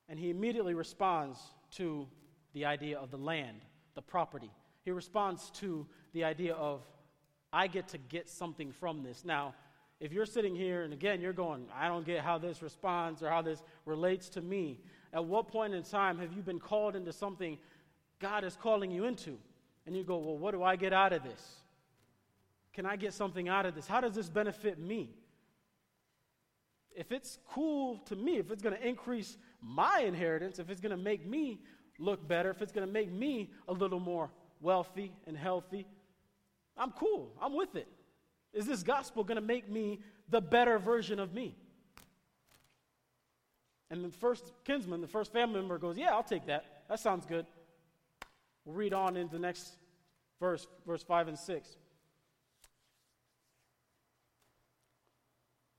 And 0.08 0.18
he 0.18 0.30
immediately 0.30 0.74
responds 0.74 1.38
to 1.72 2.06
the 2.54 2.64
idea 2.64 2.98
of 2.98 3.10
the 3.10 3.16
land, 3.16 3.60
the 3.94 4.02
property. 4.02 4.50
He 4.84 4.90
responds 4.90 5.50
to 5.56 5.86
the 6.12 6.24
idea 6.24 6.54
of, 6.54 6.82
I 7.52 7.66
get 7.66 7.88
to 7.88 7.98
get 7.98 8.28
something 8.28 8.72
from 8.72 9.02
this. 9.02 9.24
Now, 9.24 9.54
if 10.00 10.12
you're 10.12 10.26
sitting 10.26 10.54
here 10.54 10.82
and 10.82 10.92
again 10.92 11.20
you're 11.20 11.32
going, 11.32 11.66
I 11.74 11.88
don't 11.88 12.06
get 12.06 12.20
how 12.20 12.38
this 12.38 12.62
responds 12.62 13.22
or 13.22 13.30
how 13.30 13.42
this 13.42 13.62
relates 13.84 14.28
to 14.30 14.40
me, 14.40 14.80
at 15.12 15.24
what 15.24 15.48
point 15.48 15.74
in 15.74 15.82
time 15.82 16.18
have 16.18 16.32
you 16.32 16.42
been 16.42 16.60
called 16.60 16.94
into 16.94 17.12
something 17.12 17.58
God 18.20 18.44
is 18.44 18.56
calling 18.56 18.90
you 18.90 19.04
into? 19.04 19.38
And 19.86 19.96
you 19.96 20.04
go, 20.04 20.18
Well, 20.18 20.36
what 20.36 20.52
do 20.52 20.62
I 20.62 20.76
get 20.76 20.92
out 20.92 21.12
of 21.12 21.22
this? 21.22 21.58
can 22.78 22.86
I 22.86 22.94
get 22.94 23.12
something 23.12 23.48
out 23.48 23.66
of 23.66 23.74
this? 23.74 23.88
How 23.88 24.00
does 24.00 24.14
this 24.14 24.28
benefit 24.28 24.78
me? 24.78 25.10
If 26.94 27.10
it's 27.10 27.40
cool 27.50 27.98
to 28.06 28.14
me, 28.14 28.36
if 28.36 28.52
it's 28.52 28.62
going 28.62 28.76
to 28.76 28.86
increase 28.86 29.36
my 29.60 30.04
inheritance, 30.06 30.60
if 30.60 30.70
it's 30.70 30.80
going 30.80 30.96
to 30.96 31.02
make 31.02 31.26
me 31.26 31.58
look 31.98 32.26
better, 32.26 32.50
if 32.50 32.62
it's 32.62 32.72
going 32.72 32.86
to 32.86 32.92
make 32.92 33.10
me 33.10 33.50
a 33.66 33.72
little 33.72 34.00
more 34.00 34.30
wealthy 34.60 35.12
and 35.26 35.36
healthy, 35.36 35.86
I'm 36.76 36.92
cool. 36.92 37.32
I'm 37.40 37.54
with 37.54 37.74
it. 37.76 37.88
Is 38.52 38.66
this 38.66 38.82
gospel 38.82 39.24
going 39.24 39.36
to 39.36 39.42
make 39.42 39.68
me 39.68 40.00
the 40.28 40.40
better 40.40 40.78
version 40.78 41.18
of 41.18 41.34
me? 41.34 41.56
And 43.90 44.04
the 44.04 44.10
first 44.10 44.52
kinsman, 44.64 45.00
the 45.00 45.08
first 45.08 45.32
family 45.32 45.60
member 45.60 45.78
goes, 45.78 45.96
Yeah, 45.96 46.12
I'll 46.12 46.22
take 46.22 46.46
that. 46.46 46.82
That 46.88 47.00
sounds 47.00 47.26
good. 47.26 47.46
We'll 48.64 48.76
read 48.76 48.92
on 48.92 49.16
into 49.16 49.32
the 49.32 49.38
next 49.38 49.72
verse, 50.38 50.66
verse 50.86 51.02
5 51.02 51.28
and 51.28 51.38
6. 51.38 51.76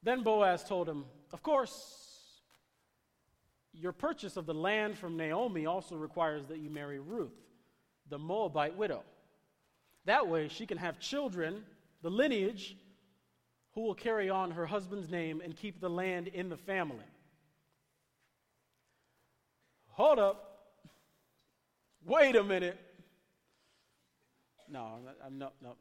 Then 0.02 0.24
Boaz 0.24 0.64
told 0.64 0.90
him, 0.90 1.06
Of 1.32 1.44
course, 1.44 2.09
your 3.82 3.92
purchase 3.92 4.38
of 4.38 4.46
the 4.46 4.54
land 4.54 4.98
from 4.98 5.16
Naomi 5.16 5.66
also 5.66 5.96
requires 5.96 6.46
that 6.48 6.60
you 6.60 6.70
marry 6.70 7.00
Ruth, 7.00 7.34
the 8.10 8.20
Moabite 8.20 8.76
widow. 8.76 9.04
That 10.06 10.28
way, 10.28 10.48
she 10.48 10.66
can 10.66 10.78
have 10.78 11.00
children, 11.00 11.64
the 12.02 12.10
lineage, 12.10 12.76
who 13.74 13.82
will 13.82 13.96
carry 13.96 14.30
on 14.30 14.52
her 14.52 14.66
husband's 14.66 15.10
name 15.10 15.42
and 15.44 15.56
keep 15.56 15.80
the 15.80 15.90
land 15.90 16.28
in 16.28 16.50
the 16.50 16.58
family. 16.58 17.06
Hold 19.92 20.20
up. 20.20 20.46
Wait 22.06 22.36
a 22.36 22.44
minute. 22.44 22.80
No, 24.70 25.00
I'm 25.26 25.38
not, 25.38 25.54
no, 25.62 25.76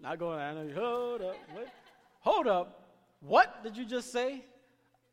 not 0.00 0.18
going. 0.18 0.38
I 0.38 0.54
know. 0.54 0.68
Hold 0.74 1.22
up. 1.22 1.36
Wait. 1.56 1.66
Hold 2.20 2.46
up. 2.46 2.88
What 3.20 3.62
did 3.62 3.76
you 3.76 3.84
just 3.84 4.12
say? 4.12 4.44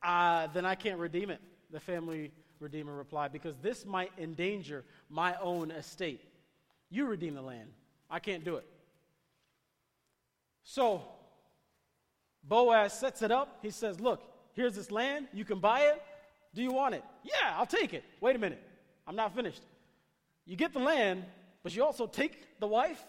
Uh, 0.04 0.48
then 0.48 0.66
I 0.66 0.76
can't 0.76 1.00
redeem 1.00 1.30
it 1.30 1.42
the 1.72 1.80
family 1.80 2.32
redeemer 2.60 2.96
replied, 2.96 3.32
because 3.32 3.56
this 3.62 3.86
might 3.86 4.12
endanger 4.18 4.84
my 5.10 5.36
own 5.42 5.72
estate. 5.72 6.22
You 6.90 7.06
redeem 7.06 7.36
the 7.36 7.42
land. 7.42 7.70
I 8.10 8.20
can't 8.20 8.44
do 8.44 8.56
it. 8.56 8.66
So, 10.64 11.02
Boaz 12.44 12.94
sets 12.94 13.22
it 13.22 13.32
up. 13.32 13.60
He 13.62 13.70
says, 13.70 14.00
Look, 14.00 14.22
here's 14.54 14.76
this 14.76 14.92
land. 14.92 15.28
You 15.34 15.46
can 15.46 15.60
buy 15.60 15.82
it. 15.82 16.02
Do 16.54 16.62
you 16.64 16.72
want 16.72 16.96
it? 16.96 17.04
Yeah, 17.24 17.54
I'll 17.56 17.66
take 17.66 17.94
it. 17.94 18.04
Wait 18.22 18.36
a 18.36 18.40
minute. 18.40 18.62
I'm 19.06 19.16
not 19.16 19.36
finished. 19.36 19.62
You 20.46 20.56
get 20.56 20.74
the 20.74 20.80
land, 20.80 21.26
but 21.64 21.76
you 21.76 21.84
also 21.84 22.08
take 22.08 22.60
the 22.60 22.68
wife 22.68 23.04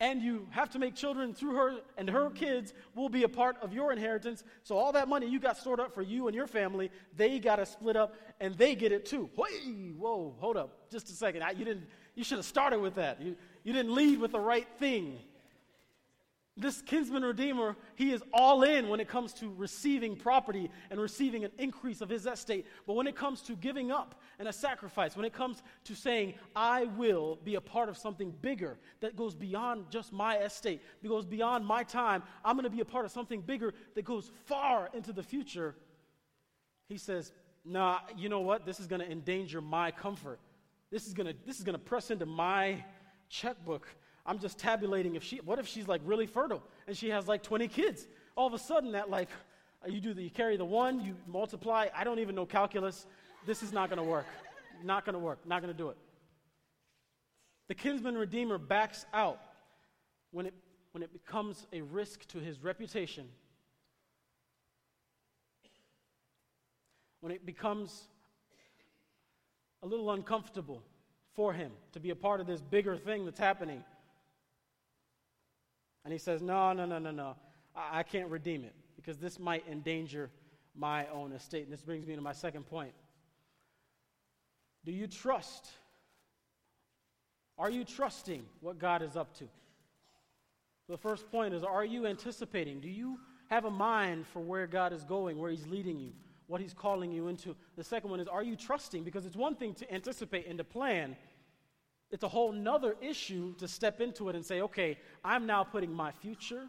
and 0.00 0.20
you 0.20 0.46
have 0.50 0.70
to 0.70 0.78
make 0.78 0.94
children 0.94 1.34
through 1.34 1.54
her, 1.54 1.76
and 1.96 2.10
her 2.10 2.30
kids 2.30 2.74
will 2.94 3.08
be 3.08 3.22
a 3.22 3.28
part 3.28 3.56
of 3.62 3.72
your 3.72 3.92
inheritance. 3.92 4.42
So 4.62 4.76
all 4.76 4.92
that 4.92 5.08
money 5.08 5.26
you 5.28 5.38
got 5.38 5.56
stored 5.56 5.80
up 5.80 5.94
for 5.94 6.02
you 6.02 6.26
and 6.26 6.34
your 6.34 6.46
family, 6.46 6.90
they 7.16 7.38
got 7.38 7.56
to 7.56 7.66
split 7.66 7.96
up, 7.96 8.14
and 8.40 8.56
they 8.56 8.74
get 8.74 8.92
it 8.92 9.06
too. 9.06 9.30
Whoa, 9.34 10.34
hold 10.38 10.56
up, 10.56 10.90
just 10.90 11.08
a 11.10 11.12
second. 11.12 11.42
I, 11.42 11.50
you 11.52 11.64
didn't. 11.64 11.86
You 12.16 12.22
should 12.22 12.38
have 12.38 12.44
started 12.44 12.80
with 12.80 12.94
that. 12.94 13.20
You, 13.20 13.34
you 13.64 13.72
didn't 13.72 13.94
lead 13.94 14.20
with 14.20 14.32
the 14.32 14.40
right 14.40 14.68
thing. 14.78 15.18
This 16.56 16.80
kinsman 16.82 17.24
redeemer, 17.24 17.76
he 17.96 18.12
is 18.12 18.22
all 18.32 18.62
in 18.62 18.88
when 18.88 19.00
it 19.00 19.08
comes 19.08 19.32
to 19.34 19.52
receiving 19.52 20.14
property 20.14 20.70
and 20.88 21.00
receiving 21.00 21.44
an 21.44 21.50
increase 21.58 22.00
of 22.00 22.08
his 22.08 22.26
estate. 22.26 22.66
But 22.86 22.94
when 22.94 23.08
it 23.08 23.16
comes 23.16 23.40
to 23.42 23.56
giving 23.56 23.90
up 23.90 24.20
and 24.38 24.46
a 24.46 24.52
sacrifice, 24.52 25.16
when 25.16 25.24
it 25.24 25.32
comes 25.32 25.64
to 25.84 25.96
saying, 25.96 26.34
I 26.54 26.84
will 26.84 27.40
be 27.42 27.56
a 27.56 27.60
part 27.60 27.88
of 27.88 27.98
something 27.98 28.32
bigger 28.40 28.78
that 29.00 29.16
goes 29.16 29.34
beyond 29.34 29.86
just 29.90 30.12
my 30.12 30.38
estate, 30.38 30.80
that 31.02 31.08
goes 31.08 31.26
beyond 31.26 31.66
my 31.66 31.82
time, 31.82 32.22
I'm 32.44 32.54
going 32.54 32.64
to 32.64 32.70
be 32.70 32.80
a 32.80 32.84
part 32.84 33.04
of 33.04 33.10
something 33.10 33.40
bigger 33.40 33.74
that 33.96 34.04
goes 34.04 34.30
far 34.44 34.90
into 34.94 35.12
the 35.12 35.24
future, 35.24 35.74
he 36.88 36.98
says, 36.98 37.32
Nah, 37.64 38.00
you 38.16 38.28
know 38.28 38.40
what? 38.40 38.66
This 38.66 38.78
is 38.78 38.86
going 38.86 39.00
to 39.00 39.10
endanger 39.10 39.60
my 39.60 39.90
comfort. 39.90 40.38
This 40.90 41.06
is 41.06 41.14
going 41.14 41.26
to 41.26 41.34
this 41.46 41.58
is 41.58 41.64
going 41.64 41.74
to 41.74 41.84
press 41.84 42.10
into 42.10 42.26
my 42.26 42.84
checkbook. 43.28 43.88
I'm 44.26 44.38
just 44.38 44.58
tabulating 44.58 45.16
if 45.16 45.22
she, 45.22 45.36
what 45.38 45.58
if 45.58 45.66
she's 45.66 45.86
like 45.86 46.00
really 46.04 46.26
fertile 46.26 46.62
and 46.86 46.96
she 46.96 47.10
has 47.10 47.28
like 47.28 47.42
20 47.42 47.68
kids? 47.68 48.06
All 48.36 48.46
of 48.46 48.54
a 48.54 48.58
sudden, 48.58 48.92
that 48.92 49.10
like, 49.10 49.28
you 49.86 50.00
do 50.00 50.14
the, 50.14 50.22
you 50.22 50.30
carry 50.30 50.56
the 50.56 50.64
one, 50.64 51.00
you 51.00 51.14
multiply. 51.26 51.88
I 51.94 52.04
don't 52.04 52.18
even 52.18 52.34
know 52.34 52.46
calculus. 52.46 53.06
This 53.46 53.62
is 53.62 53.72
not 53.72 53.90
going 53.90 53.98
to 53.98 54.08
work. 54.08 54.26
Not 54.82 55.04
going 55.04 55.12
to 55.12 55.18
work. 55.18 55.46
Not 55.46 55.60
going 55.60 55.72
to 55.72 55.76
do 55.76 55.90
it. 55.90 55.96
The 57.68 57.74
kinsman 57.74 58.16
redeemer 58.16 58.58
backs 58.58 59.04
out 59.12 59.40
when 60.30 60.46
it, 60.46 60.54
when 60.92 61.02
it 61.02 61.12
becomes 61.12 61.66
a 61.72 61.82
risk 61.82 62.26
to 62.28 62.38
his 62.38 62.62
reputation, 62.62 63.28
when 67.20 67.32
it 67.32 67.44
becomes 67.44 68.08
a 69.82 69.86
little 69.86 70.10
uncomfortable 70.10 70.82
for 71.34 71.52
him 71.52 71.72
to 71.92 72.00
be 72.00 72.10
a 72.10 72.16
part 72.16 72.40
of 72.40 72.46
this 72.46 72.60
bigger 72.60 72.96
thing 72.96 73.24
that's 73.24 73.38
happening. 73.38 73.82
And 76.04 76.12
he 76.12 76.18
says, 76.18 76.42
No, 76.42 76.72
no, 76.72 76.84
no, 76.84 76.98
no, 76.98 77.10
no. 77.10 77.36
I, 77.74 78.00
I 78.00 78.02
can't 78.02 78.30
redeem 78.30 78.64
it 78.64 78.74
because 78.96 79.18
this 79.18 79.38
might 79.38 79.64
endanger 79.70 80.30
my 80.76 81.06
own 81.08 81.32
estate. 81.32 81.64
And 81.64 81.72
this 81.72 81.82
brings 81.82 82.06
me 82.06 82.14
to 82.14 82.20
my 82.20 82.32
second 82.32 82.66
point. 82.66 82.92
Do 84.84 84.92
you 84.92 85.06
trust? 85.06 85.68
Are 87.58 87.70
you 87.70 87.84
trusting 87.84 88.44
what 88.60 88.78
God 88.78 89.02
is 89.02 89.16
up 89.16 89.34
to? 89.38 89.44
The 90.88 90.98
first 90.98 91.30
point 91.30 91.54
is 91.54 91.62
Are 91.62 91.84
you 91.84 92.06
anticipating? 92.06 92.80
Do 92.80 92.88
you 92.88 93.18
have 93.48 93.64
a 93.64 93.70
mind 93.70 94.26
for 94.26 94.40
where 94.40 94.66
God 94.66 94.92
is 94.92 95.04
going, 95.04 95.38
where 95.38 95.50
He's 95.50 95.66
leading 95.66 95.98
you, 95.98 96.12
what 96.46 96.60
He's 96.60 96.74
calling 96.74 97.12
you 97.12 97.28
into? 97.28 97.56
The 97.76 97.84
second 97.84 98.10
one 98.10 98.20
is 98.20 98.28
Are 98.28 98.42
you 98.42 98.56
trusting? 98.56 99.04
Because 99.04 99.24
it's 99.24 99.36
one 99.36 99.54
thing 99.54 99.74
to 99.74 99.92
anticipate 99.92 100.46
and 100.46 100.58
to 100.58 100.64
plan, 100.64 101.16
it's 102.14 102.22
a 102.22 102.28
whole 102.28 102.52
nother 102.52 102.94
issue 103.00 103.56
to 103.56 103.66
step 103.66 104.00
into 104.00 104.28
it 104.28 104.36
and 104.36 104.46
say, 104.46 104.60
okay, 104.60 104.96
I'm 105.24 105.46
now 105.46 105.64
putting 105.64 105.92
my 105.92 106.12
future, 106.12 106.68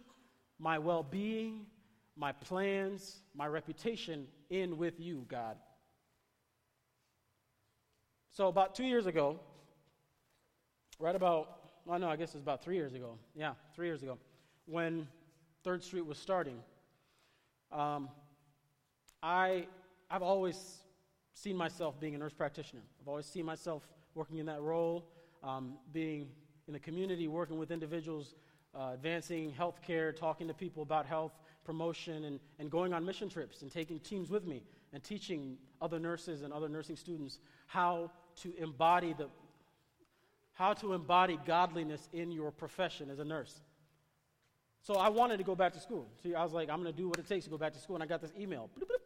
my 0.57 0.79
well 0.79 1.03
being, 1.03 1.67
my 2.17 2.31
plans, 2.31 3.17
my 3.35 3.45
reputation 3.45 4.25
in 4.49 4.75
with 4.79 4.99
you, 4.99 5.23
God. 5.27 5.57
So, 8.31 8.47
about 8.47 8.73
two 8.73 8.85
years 8.85 9.05
ago, 9.05 9.39
right 10.97 11.15
about, 11.15 11.59
well, 11.85 11.99
no, 11.99 12.09
I 12.09 12.15
guess 12.15 12.29
it 12.29 12.37
was 12.37 12.41
about 12.41 12.63
three 12.63 12.75
years 12.75 12.95
ago. 12.95 13.19
Yeah, 13.35 13.53
three 13.75 13.85
years 13.85 14.01
ago, 14.01 14.17
when 14.65 15.07
Third 15.63 15.83
Street 15.83 16.07
was 16.07 16.17
starting, 16.17 16.57
um, 17.71 18.09
I, 19.21 19.67
I've 20.09 20.23
always 20.23 20.79
seen 21.35 21.55
myself 21.55 21.99
being 21.99 22.15
a 22.15 22.17
nurse 22.17 22.33
practitioner. 22.33 22.81
I've 22.99 23.07
always 23.07 23.27
seen 23.27 23.45
myself 23.45 23.87
working 24.15 24.39
in 24.39 24.47
that 24.47 24.61
role 24.63 25.11
um, 25.45 25.75
being 25.93 26.27
in 26.67 26.73
the 26.73 26.79
community, 26.79 27.27
working 27.27 27.57
with 27.57 27.71
individuals, 27.71 28.35
uh, 28.73 28.91
advancing 28.93 29.53
healthcare, 29.53 30.15
talking 30.15 30.47
to 30.47 30.53
people 30.53 30.83
about 30.83 31.05
health 31.05 31.33
promotion, 31.63 32.25
and, 32.25 32.39
and 32.59 32.69
going 32.69 32.93
on 32.93 33.05
mission 33.05 33.29
trips 33.29 33.61
and 33.61 33.71
taking 33.71 33.99
teams 33.99 34.29
with 34.29 34.45
me 34.45 34.63
and 34.93 35.03
teaching 35.03 35.57
other 35.81 35.99
nurses 35.99 36.41
and 36.41 36.51
other 36.51 36.67
nursing 36.67 36.95
students 36.95 37.39
how 37.67 38.11
to 38.35 38.53
embody 38.57 39.13
the 39.13 39.29
how 40.53 40.73
to 40.73 40.93
embody 40.93 41.37
godliness 41.45 42.07
in 42.13 42.31
your 42.31 42.49
profession 42.49 43.09
as 43.09 43.19
a 43.19 43.25
nurse. 43.25 43.59
So 44.81 44.93
I 44.93 45.09
wanted 45.09 45.35
to 45.37 45.43
go 45.43 45.53
back 45.53 45.73
to 45.73 45.81
school. 45.81 46.07
So 46.23 46.33
I 46.33 46.43
was 46.43 46.53
like, 46.53 46.69
I'm 46.69 46.81
going 46.81 46.93
to 46.93 46.97
do 46.97 47.09
what 47.09 47.19
it 47.19 47.27
takes 47.27 47.43
to 47.43 47.51
go 47.51 47.57
back 47.57 47.73
to 47.73 47.79
school. 47.79 47.97
And 47.97 48.03
I 48.03 48.05
got 48.05 48.21
this 48.21 48.31
email. 48.39 48.69
Bloop, 48.77 48.83
bloop. 48.83 49.03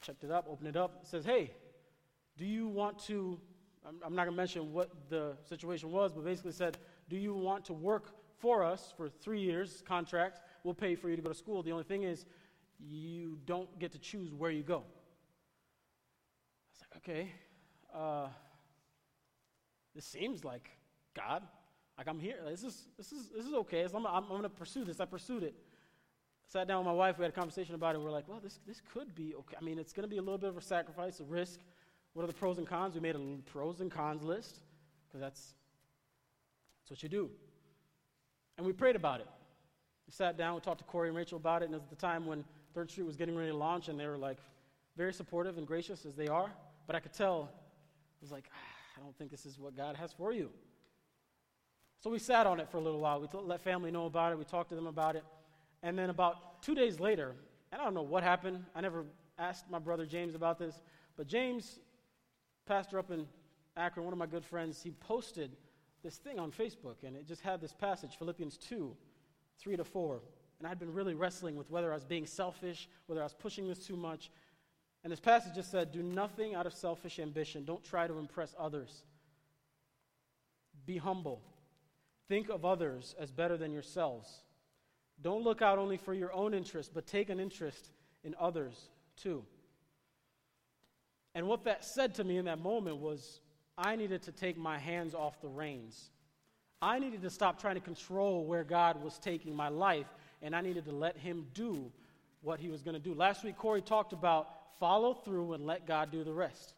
Checked 0.00 0.24
it 0.24 0.30
up, 0.30 0.46
opened 0.48 0.68
it 0.68 0.76
up. 0.76 1.00
It 1.02 1.06
says, 1.06 1.26
Hey, 1.26 1.52
do 2.38 2.46
you 2.46 2.66
want 2.66 2.98
to 3.00 3.38
I'm, 3.86 3.96
I'm 4.04 4.14
not 4.14 4.24
going 4.24 4.34
to 4.34 4.36
mention 4.36 4.72
what 4.72 4.90
the 5.08 5.36
situation 5.48 5.90
was, 5.90 6.12
but 6.12 6.24
basically 6.24 6.52
said, 6.52 6.78
Do 7.08 7.16
you 7.16 7.34
want 7.34 7.64
to 7.66 7.72
work 7.72 8.12
for 8.38 8.62
us 8.62 8.92
for 8.96 9.08
three 9.08 9.40
years, 9.40 9.82
contract? 9.86 10.40
We'll 10.64 10.74
pay 10.74 10.94
for 10.94 11.08
you 11.08 11.16
to 11.16 11.22
go 11.22 11.30
to 11.30 11.34
school. 11.34 11.62
The 11.62 11.72
only 11.72 11.84
thing 11.84 12.02
is, 12.02 12.26
you 12.78 13.38
don't 13.46 13.78
get 13.78 13.92
to 13.92 13.98
choose 13.98 14.32
where 14.32 14.50
you 14.50 14.62
go. 14.62 14.78
I 14.78 14.82
was 16.70 16.80
like, 16.80 16.96
Okay, 16.96 17.32
uh, 17.94 18.28
this 19.94 20.04
seems 20.04 20.44
like 20.44 20.70
God. 21.14 21.42
Like 21.98 22.08
I'm 22.08 22.18
here. 22.18 22.36
This 22.48 22.62
is 22.62 22.86
this 22.96 23.12
is 23.12 23.28
this 23.28 23.44
is 23.44 23.52
okay. 23.52 23.84
I'm, 23.84 24.06
I'm, 24.06 24.06
I'm 24.06 24.28
going 24.28 24.42
to 24.42 24.48
pursue 24.48 24.84
this. 24.84 25.00
I 25.00 25.04
pursued 25.04 25.42
it. 25.42 25.54
Sat 26.46 26.66
down 26.66 26.78
with 26.78 26.86
my 26.86 26.92
wife. 26.92 27.18
We 27.18 27.24
had 27.24 27.32
a 27.32 27.34
conversation 27.34 27.74
about 27.74 27.94
it. 27.94 28.00
We're 28.00 28.10
like, 28.10 28.28
well, 28.28 28.40
this 28.42 28.60
this 28.66 28.80
could 28.92 29.14
be 29.14 29.34
okay. 29.34 29.56
I 29.60 29.64
mean, 29.64 29.78
it's 29.78 29.92
going 29.92 30.04
to 30.04 30.08
be 30.08 30.16
a 30.16 30.22
little 30.22 30.38
bit 30.38 30.48
of 30.48 30.56
a 30.56 30.62
sacrifice, 30.62 31.20
a 31.20 31.24
risk. 31.24 31.60
What 32.14 32.24
are 32.24 32.26
the 32.26 32.32
pros 32.32 32.58
and 32.58 32.66
cons? 32.66 32.94
We 32.94 33.00
made 33.00 33.14
a 33.14 33.20
pros 33.50 33.80
and 33.80 33.90
cons 33.90 34.22
list 34.22 34.60
because 35.06 35.20
that's, 35.20 35.54
that's 36.82 36.90
what 36.90 37.02
you 37.02 37.08
do. 37.08 37.30
And 38.56 38.66
we 38.66 38.72
prayed 38.72 38.96
about 38.96 39.20
it. 39.20 39.28
We 40.06 40.12
sat 40.12 40.36
down, 40.36 40.54
we 40.54 40.60
talked 40.60 40.78
to 40.78 40.84
Corey 40.84 41.08
and 41.08 41.16
Rachel 41.16 41.36
about 41.36 41.62
it, 41.62 41.66
and 41.66 41.74
it 41.74 41.80
was 41.80 41.88
the 41.88 41.96
time 41.96 42.26
when 42.26 42.44
Third 42.74 42.90
Street 42.90 43.06
was 43.06 43.16
getting 43.16 43.36
ready 43.36 43.50
to 43.50 43.56
launch, 43.56 43.88
and 43.88 43.98
they 43.98 44.06
were 44.06 44.18
like 44.18 44.38
very 44.96 45.12
supportive 45.12 45.56
and 45.56 45.66
gracious 45.66 46.04
as 46.04 46.14
they 46.14 46.26
are. 46.26 46.50
But 46.86 46.96
I 46.96 47.00
could 47.00 47.12
tell, 47.12 47.48
it 48.20 48.22
was 48.22 48.32
like, 48.32 48.44
ah, 48.52 48.98
I 48.98 49.00
don't 49.00 49.16
think 49.16 49.30
this 49.30 49.46
is 49.46 49.58
what 49.58 49.76
God 49.76 49.96
has 49.96 50.12
for 50.12 50.32
you. 50.32 50.50
So 52.00 52.10
we 52.10 52.18
sat 52.18 52.46
on 52.46 52.60
it 52.60 52.68
for 52.68 52.78
a 52.78 52.80
little 52.80 53.00
while. 53.00 53.20
We 53.20 53.28
let 53.40 53.60
family 53.60 53.90
know 53.90 54.06
about 54.06 54.32
it. 54.32 54.38
We 54.38 54.44
talked 54.44 54.70
to 54.70 54.74
them 54.74 54.86
about 54.86 55.16
it. 55.16 55.24
And 55.82 55.98
then 55.98 56.10
about 56.10 56.62
two 56.62 56.74
days 56.74 56.98
later, 56.98 57.34
and 57.70 57.80
I 57.80 57.84
don't 57.84 57.94
know 57.94 58.02
what 58.02 58.22
happened. 58.22 58.64
I 58.74 58.80
never 58.80 59.04
asked 59.38 59.70
my 59.70 59.78
brother 59.78 60.06
James 60.06 60.34
about 60.34 60.58
this, 60.58 60.80
but 61.16 61.26
James 61.26 61.78
pastor 62.66 62.98
up 62.98 63.10
in 63.10 63.26
Akron, 63.76 64.04
one 64.04 64.12
of 64.12 64.18
my 64.18 64.26
good 64.26 64.44
friends, 64.44 64.82
he 64.82 64.90
posted 64.90 65.56
this 66.02 66.16
thing 66.16 66.38
on 66.38 66.50
Facebook, 66.50 66.96
and 67.04 67.16
it 67.16 67.26
just 67.26 67.42
had 67.42 67.60
this 67.60 67.72
passage, 67.72 68.16
Philippians 68.18 68.56
2, 68.56 68.94
3 69.58 69.76
to 69.76 69.84
4. 69.84 70.20
And 70.58 70.68
I'd 70.68 70.78
been 70.78 70.92
really 70.92 71.14
wrestling 71.14 71.56
with 71.56 71.70
whether 71.70 71.90
I 71.90 71.94
was 71.94 72.04
being 72.04 72.26
selfish, 72.26 72.88
whether 73.06 73.20
I 73.20 73.24
was 73.24 73.34
pushing 73.34 73.66
this 73.66 73.86
too 73.86 73.96
much. 73.96 74.30
And 75.02 75.10
this 75.10 75.20
passage 75.20 75.54
just 75.54 75.70
said, 75.70 75.92
Do 75.92 76.02
nothing 76.02 76.54
out 76.54 76.66
of 76.66 76.74
selfish 76.74 77.18
ambition. 77.18 77.64
Don't 77.64 77.82
try 77.82 78.06
to 78.06 78.18
impress 78.18 78.54
others. 78.58 79.04
Be 80.84 80.98
humble. 80.98 81.40
Think 82.28 82.50
of 82.50 82.64
others 82.64 83.14
as 83.18 83.30
better 83.30 83.56
than 83.56 83.72
yourselves. 83.72 84.28
Don't 85.22 85.42
look 85.42 85.62
out 85.62 85.78
only 85.78 85.96
for 85.96 86.14
your 86.14 86.32
own 86.32 86.54
interest, 86.54 86.92
but 86.94 87.06
take 87.06 87.30
an 87.30 87.40
interest 87.40 87.90
in 88.22 88.34
others 88.38 88.90
too. 89.16 89.44
And 91.40 91.48
what 91.48 91.64
that 91.64 91.82
said 91.86 92.16
to 92.16 92.24
me 92.24 92.36
in 92.36 92.44
that 92.44 92.58
moment 92.58 92.98
was 92.98 93.40
I 93.78 93.96
needed 93.96 94.20
to 94.24 94.30
take 94.30 94.58
my 94.58 94.76
hands 94.76 95.14
off 95.14 95.40
the 95.40 95.48
reins. 95.48 96.10
I 96.82 96.98
needed 96.98 97.22
to 97.22 97.30
stop 97.30 97.58
trying 97.58 97.76
to 97.76 97.80
control 97.80 98.44
where 98.44 98.62
God 98.62 99.02
was 99.02 99.18
taking 99.18 99.56
my 99.56 99.70
life, 99.70 100.04
and 100.42 100.54
I 100.54 100.60
needed 100.60 100.84
to 100.84 100.92
let 100.92 101.16
Him 101.16 101.46
do 101.54 101.90
what 102.42 102.60
He 102.60 102.68
was 102.68 102.82
going 102.82 102.92
to 102.92 103.00
do. 103.00 103.14
Last 103.14 103.42
week, 103.42 103.56
Corey 103.56 103.80
talked 103.80 104.12
about 104.12 104.50
follow 104.78 105.14
through 105.14 105.54
and 105.54 105.64
let 105.64 105.86
God 105.86 106.12
do 106.12 106.24
the 106.24 106.32
rest. 106.34 106.74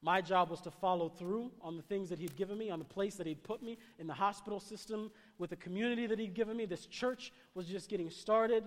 My 0.00 0.20
job 0.20 0.48
was 0.48 0.60
to 0.60 0.70
follow 0.70 1.08
through 1.08 1.50
on 1.60 1.76
the 1.76 1.82
things 1.82 2.08
that 2.10 2.20
He'd 2.20 2.36
given 2.36 2.56
me, 2.56 2.70
on 2.70 2.78
the 2.78 2.84
place 2.84 3.16
that 3.16 3.26
He'd 3.26 3.42
put 3.42 3.64
me, 3.64 3.78
in 3.98 4.06
the 4.06 4.14
hospital 4.14 4.60
system, 4.60 5.10
with 5.38 5.50
the 5.50 5.56
community 5.56 6.06
that 6.06 6.20
He'd 6.20 6.34
given 6.34 6.56
me. 6.56 6.66
This 6.66 6.86
church 6.86 7.32
was 7.56 7.66
just 7.66 7.88
getting 7.88 8.10
started. 8.10 8.62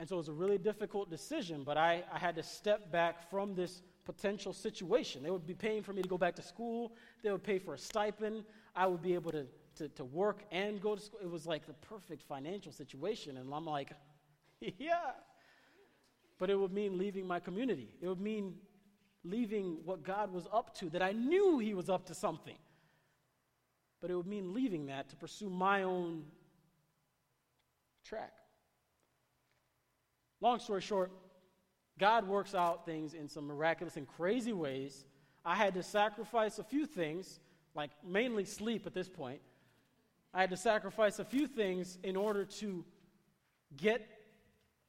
And 0.00 0.08
so 0.08 0.16
it 0.16 0.18
was 0.18 0.28
a 0.28 0.32
really 0.32 0.58
difficult 0.58 1.08
decision, 1.08 1.62
but 1.64 1.76
I, 1.76 2.02
I 2.12 2.18
had 2.18 2.34
to 2.36 2.42
step 2.42 2.90
back 2.90 3.30
from 3.30 3.54
this 3.54 3.80
potential 4.04 4.52
situation. 4.52 5.22
They 5.22 5.30
would 5.30 5.46
be 5.46 5.54
paying 5.54 5.82
for 5.82 5.92
me 5.92 6.02
to 6.02 6.08
go 6.08 6.18
back 6.18 6.34
to 6.36 6.42
school, 6.42 6.92
they 7.22 7.30
would 7.30 7.44
pay 7.44 7.58
for 7.58 7.74
a 7.74 7.78
stipend. 7.78 8.44
I 8.76 8.86
would 8.86 9.02
be 9.02 9.14
able 9.14 9.30
to, 9.30 9.46
to, 9.76 9.88
to 9.88 10.04
work 10.04 10.42
and 10.50 10.80
go 10.80 10.96
to 10.96 11.00
school. 11.00 11.20
It 11.22 11.30
was 11.30 11.46
like 11.46 11.66
the 11.66 11.74
perfect 11.74 12.22
financial 12.22 12.72
situation. 12.72 13.36
And 13.36 13.54
I'm 13.54 13.64
like, 13.64 13.92
yeah. 14.60 15.12
But 16.38 16.50
it 16.50 16.58
would 16.58 16.72
mean 16.72 16.98
leaving 16.98 17.26
my 17.26 17.38
community. 17.38 17.94
It 18.00 18.08
would 18.08 18.20
mean 18.20 18.56
leaving 19.22 19.78
what 19.84 20.02
God 20.02 20.32
was 20.32 20.46
up 20.52 20.74
to, 20.78 20.90
that 20.90 21.02
I 21.02 21.12
knew 21.12 21.60
He 21.60 21.72
was 21.72 21.88
up 21.88 22.06
to 22.06 22.14
something. 22.14 22.56
But 24.00 24.10
it 24.10 24.16
would 24.16 24.26
mean 24.26 24.52
leaving 24.52 24.86
that 24.86 25.08
to 25.10 25.16
pursue 25.16 25.48
my 25.48 25.84
own 25.84 26.24
track. 28.04 28.32
Long 30.40 30.58
story 30.58 30.80
short, 30.80 31.10
God 31.98 32.26
works 32.26 32.54
out 32.54 32.84
things 32.84 33.14
in 33.14 33.28
some 33.28 33.46
miraculous 33.46 33.96
and 33.96 34.06
crazy 34.06 34.52
ways. 34.52 35.06
I 35.44 35.54
had 35.54 35.74
to 35.74 35.82
sacrifice 35.82 36.58
a 36.58 36.64
few 36.64 36.86
things, 36.86 37.40
like 37.74 37.90
mainly 38.04 38.44
sleep 38.44 38.86
at 38.86 38.94
this 38.94 39.08
point. 39.08 39.40
I 40.32 40.40
had 40.40 40.50
to 40.50 40.56
sacrifice 40.56 41.18
a 41.18 41.24
few 41.24 41.46
things 41.46 41.98
in 42.02 42.16
order 42.16 42.44
to 42.44 42.84
get, 43.76 44.06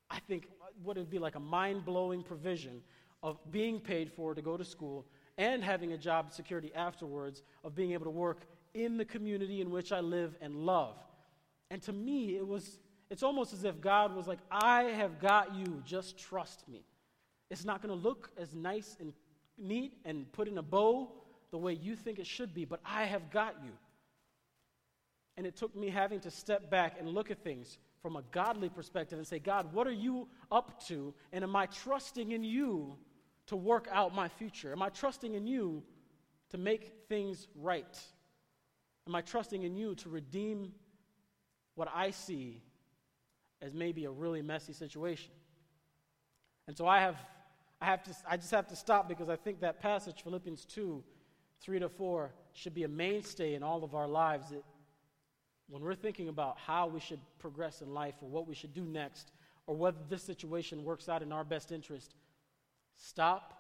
I 0.09 0.19
think, 0.19 0.47
what 0.83 0.97
would 0.97 1.09
be 1.09 1.19
like 1.19 1.35
a 1.35 1.39
mind 1.39 1.85
blowing 1.85 2.23
provision 2.23 2.81
of 3.21 3.39
being 3.51 3.79
paid 3.79 4.11
for 4.11 4.33
to 4.33 4.41
go 4.41 4.57
to 4.57 4.65
school 4.65 5.05
and 5.37 5.63
having 5.63 5.93
a 5.93 5.97
job 5.97 6.31
security 6.31 6.71
afterwards, 6.73 7.43
of 7.63 7.75
being 7.75 7.91
able 7.91 8.05
to 8.05 8.11
work 8.11 8.41
in 8.73 8.97
the 8.97 9.05
community 9.05 9.61
in 9.61 9.69
which 9.69 9.91
I 9.91 9.99
live 9.99 10.35
and 10.41 10.55
love. 10.55 10.95
And 11.69 11.81
to 11.83 11.93
me, 11.93 12.35
it 12.35 12.47
was 12.47 12.79
it's 13.09 13.23
almost 13.23 13.53
as 13.53 13.63
if 13.63 13.79
God 13.81 14.15
was 14.15 14.27
like, 14.27 14.39
I 14.49 14.83
have 14.83 15.19
got 15.19 15.55
you, 15.55 15.81
just 15.85 16.17
trust 16.17 16.67
me. 16.67 16.83
It's 17.49 17.65
not 17.65 17.81
going 17.81 17.95
to 17.95 18.07
look 18.07 18.31
as 18.37 18.55
nice 18.55 18.97
and 18.99 19.13
neat 19.57 19.97
and 20.03 20.31
put 20.31 20.47
in 20.47 20.57
a 20.57 20.63
bow 20.63 21.11
the 21.51 21.57
way 21.57 21.73
you 21.73 21.95
think 21.95 22.19
it 22.19 22.27
should 22.27 22.53
be, 22.53 22.65
but 22.65 22.79
I 22.83 23.05
have 23.05 23.29
got 23.29 23.55
you. 23.63 23.71
And 25.37 25.45
it 25.45 25.55
took 25.55 25.75
me 25.75 25.89
having 25.89 26.19
to 26.21 26.31
step 26.31 26.69
back 26.71 26.97
and 26.99 27.09
look 27.09 27.29
at 27.29 27.43
things 27.43 27.77
from 28.01 28.15
a 28.15 28.23
godly 28.31 28.69
perspective 28.69 29.17
and 29.17 29.27
say, 29.27 29.39
God, 29.39 29.73
what 29.73 29.85
are 29.85 29.91
you 29.91 30.27
up 30.51 30.83
to? 30.87 31.13
And 31.31 31.43
am 31.43 31.55
I 31.55 31.65
trusting 31.67 32.31
in 32.31 32.43
you 32.43 32.97
to 33.47 33.55
work 33.55 33.87
out 33.91 34.15
my 34.15 34.27
future? 34.27 34.71
Am 34.71 34.81
I 34.81 34.89
trusting 34.89 35.33
in 35.33 35.45
you 35.45 35.83
to 36.49 36.57
make 36.57 36.93
things 37.07 37.47
right? 37.55 37.99
Am 39.07 39.15
I 39.15 39.21
trusting 39.21 39.63
in 39.63 39.75
you 39.75 39.95
to 39.95 40.09
redeem 40.09 40.71
what 41.75 41.89
I 41.93 42.11
see 42.11 42.61
as 43.65 43.73
maybe 43.73 44.05
a 44.05 44.11
really 44.11 44.43
messy 44.43 44.73
situation. 44.73 45.31
And 46.67 46.77
so 46.77 46.87
I 46.87 46.99
have, 46.99 47.17
I 47.81 47.85
have 47.85 48.03
to, 48.03 48.11
I 48.29 48.37
just 48.37 48.51
have 48.51 48.67
to 48.67 48.75
stop 48.75 49.09
because 49.09 49.27
I 49.27 49.35
think 49.35 49.59
that 49.61 49.81
passage, 49.81 50.23
Philippians 50.23 50.65
2, 50.65 51.03
3 51.61 51.79
to 51.79 51.89
4, 51.89 52.31
should 52.53 52.75
be 52.75 52.83
a 52.83 52.87
mainstay 52.87 53.55
in 53.55 53.63
all 53.63 53.83
of 53.83 53.95
our 53.95 54.07
lives. 54.07 54.49
That 54.49 54.63
when 55.67 55.81
we're 55.81 55.95
thinking 55.95 56.29
about 56.29 56.57
how 56.59 56.87
we 56.87 56.99
should 56.99 57.19
progress 57.39 57.81
in 57.81 57.91
life 57.91 58.15
or 58.21 58.29
what 58.29 58.47
we 58.47 58.53
should 58.53 58.73
do 58.73 58.83
next 58.83 59.31
or 59.65 59.75
whether 59.75 59.97
this 60.09 60.21
situation 60.21 60.83
works 60.83 61.09
out 61.09 61.23
in 61.23 61.31
our 61.31 61.43
best 61.43 61.71
interest, 61.71 62.13
stop 62.95 63.53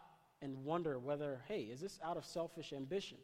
and 0.43 0.63
wonder 0.63 0.99
whether, 0.99 1.41
hey, 1.47 1.61
is 1.61 1.81
this 1.81 1.99
out 2.03 2.15
of 2.15 2.25
selfish 2.25 2.73
ambition? 2.73 3.17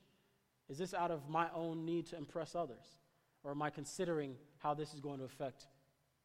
Is 0.68 0.80
this 0.80 0.96
out 0.96 1.12
of 1.12 1.30
my 1.30 1.48
own 1.54 1.86
need 1.86 2.08
to 2.08 2.18
impress 2.18 2.56
others? 2.56 2.98
Or 3.44 3.52
am 3.52 3.62
I 3.62 3.70
considering 3.70 4.36
how 4.58 4.74
this 4.74 4.94
is 4.94 5.00
going 5.00 5.20
to 5.20 5.26
affect 5.26 5.68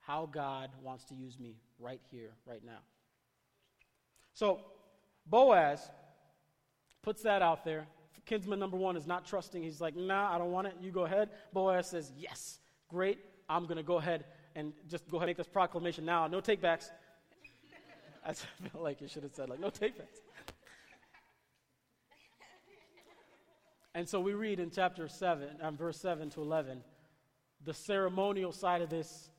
how 0.07 0.29
God 0.33 0.71
wants 0.83 1.05
to 1.07 1.15
use 1.15 1.39
me 1.39 1.57
right 1.81 2.01
here, 2.11 2.31
right 2.47 2.65
now. 2.65 2.79
So, 4.35 4.61
Boaz 5.27 5.91
puts 7.03 7.23
that 7.23 7.43
out 7.43 7.65
there. 7.65 7.87
Kinsman 8.25 8.59
number 8.59 8.77
one 8.77 8.97
is 8.97 9.07
not 9.07 9.27
trusting. 9.27 9.63
He's 9.63 9.81
like, 9.81 9.97
nah, 9.97 10.35
I 10.35 10.39
don't 10.39 10.53
want 10.53 10.69
it. 10.69 10.75
You 10.81 10.93
go 10.93 11.05
ahead. 11.05 11.31
Boaz 11.53 11.89
says, 11.89 12.13
yes, 12.17 12.59
great. 12.89 13.19
I'm 13.49 13.65
going 13.65 13.77
to 13.77 13.83
go 13.83 13.97
ahead 13.97 14.25
and 14.55 14.73
just 14.89 15.09
go 15.09 15.17
ahead 15.17 15.29
and 15.29 15.31
make 15.31 15.37
this 15.39 15.49
proclamation 15.49 16.05
now. 16.05 16.27
No 16.27 16.41
takebacks. 16.41 16.91
I 18.27 18.33
feel 18.33 18.83
like 18.83 19.01
you 19.01 19.09
should 19.09 19.25
have 19.25 19.33
said, 19.33 19.49
like, 19.49 19.61
no 19.61 19.71
takebacks. 19.71 20.21
and 23.95 24.09
so 24.09 24.21
we 24.21 24.35
read 24.35 24.61
in 24.61 24.71
chapter 24.71 25.09
7, 25.09 25.49
um, 25.63 25.77
verse 25.77 26.01
7 26.01 26.31
to 26.31 26.43
11, 26.43 26.83
the 27.65 27.75
ceremonial 27.75 28.53
side 28.53 28.83
of 28.83 28.91
this 28.91 29.31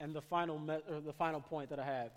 and 0.00 0.14
the 0.14 0.22
final, 0.22 0.58
me- 0.58 0.74
uh, 0.74 1.00
the 1.04 1.12
final 1.12 1.40
point 1.40 1.70
that 1.70 1.78
I 1.78 1.84
have. 1.84 2.10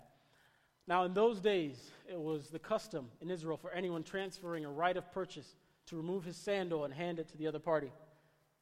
Now, 0.86 1.04
in 1.04 1.14
those 1.14 1.40
days, 1.40 1.90
it 2.10 2.18
was 2.18 2.48
the 2.48 2.58
custom 2.58 3.08
in 3.20 3.30
Israel 3.30 3.56
for 3.56 3.70
anyone 3.70 4.02
transferring 4.02 4.64
a 4.64 4.70
right 4.70 4.96
of 4.96 5.10
purchase 5.12 5.54
to 5.86 5.96
remove 5.96 6.24
his 6.24 6.36
sandal 6.36 6.84
and 6.84 6.92
hand 6.92 7.18
it 7.18 7.28
to 7.28 7.38
the 7.38 7.46
other 7.46 7.58
party. 7.58 7.92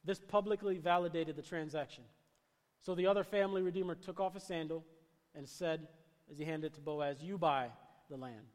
This 0.05 0.19
publicly 0.19 0.77
validated 0.77 1.35
the 1.35 1.41
transaction. 1.41 2.03
So 2.81 2.95
the 2.95 3.07
other 3.07 3.23
family 3.23 3.61
redeemer 3.61 3.95
took 3.95 4.19
off 4.19 4.33
his 4.33 4.43
sandal 4.43 4.83
and 5.35 5.47
said, 5.47 5.87
as 6.29 6.37
he 6.37 6.45
handed 6.45 6.67
it 6.67 6.75
to 6.75 6.81
Boaz, 6.81 7.21
You 7.21 7.37
buy 7.37 7.69
the 8.09 8.17
land. 8.17 8.45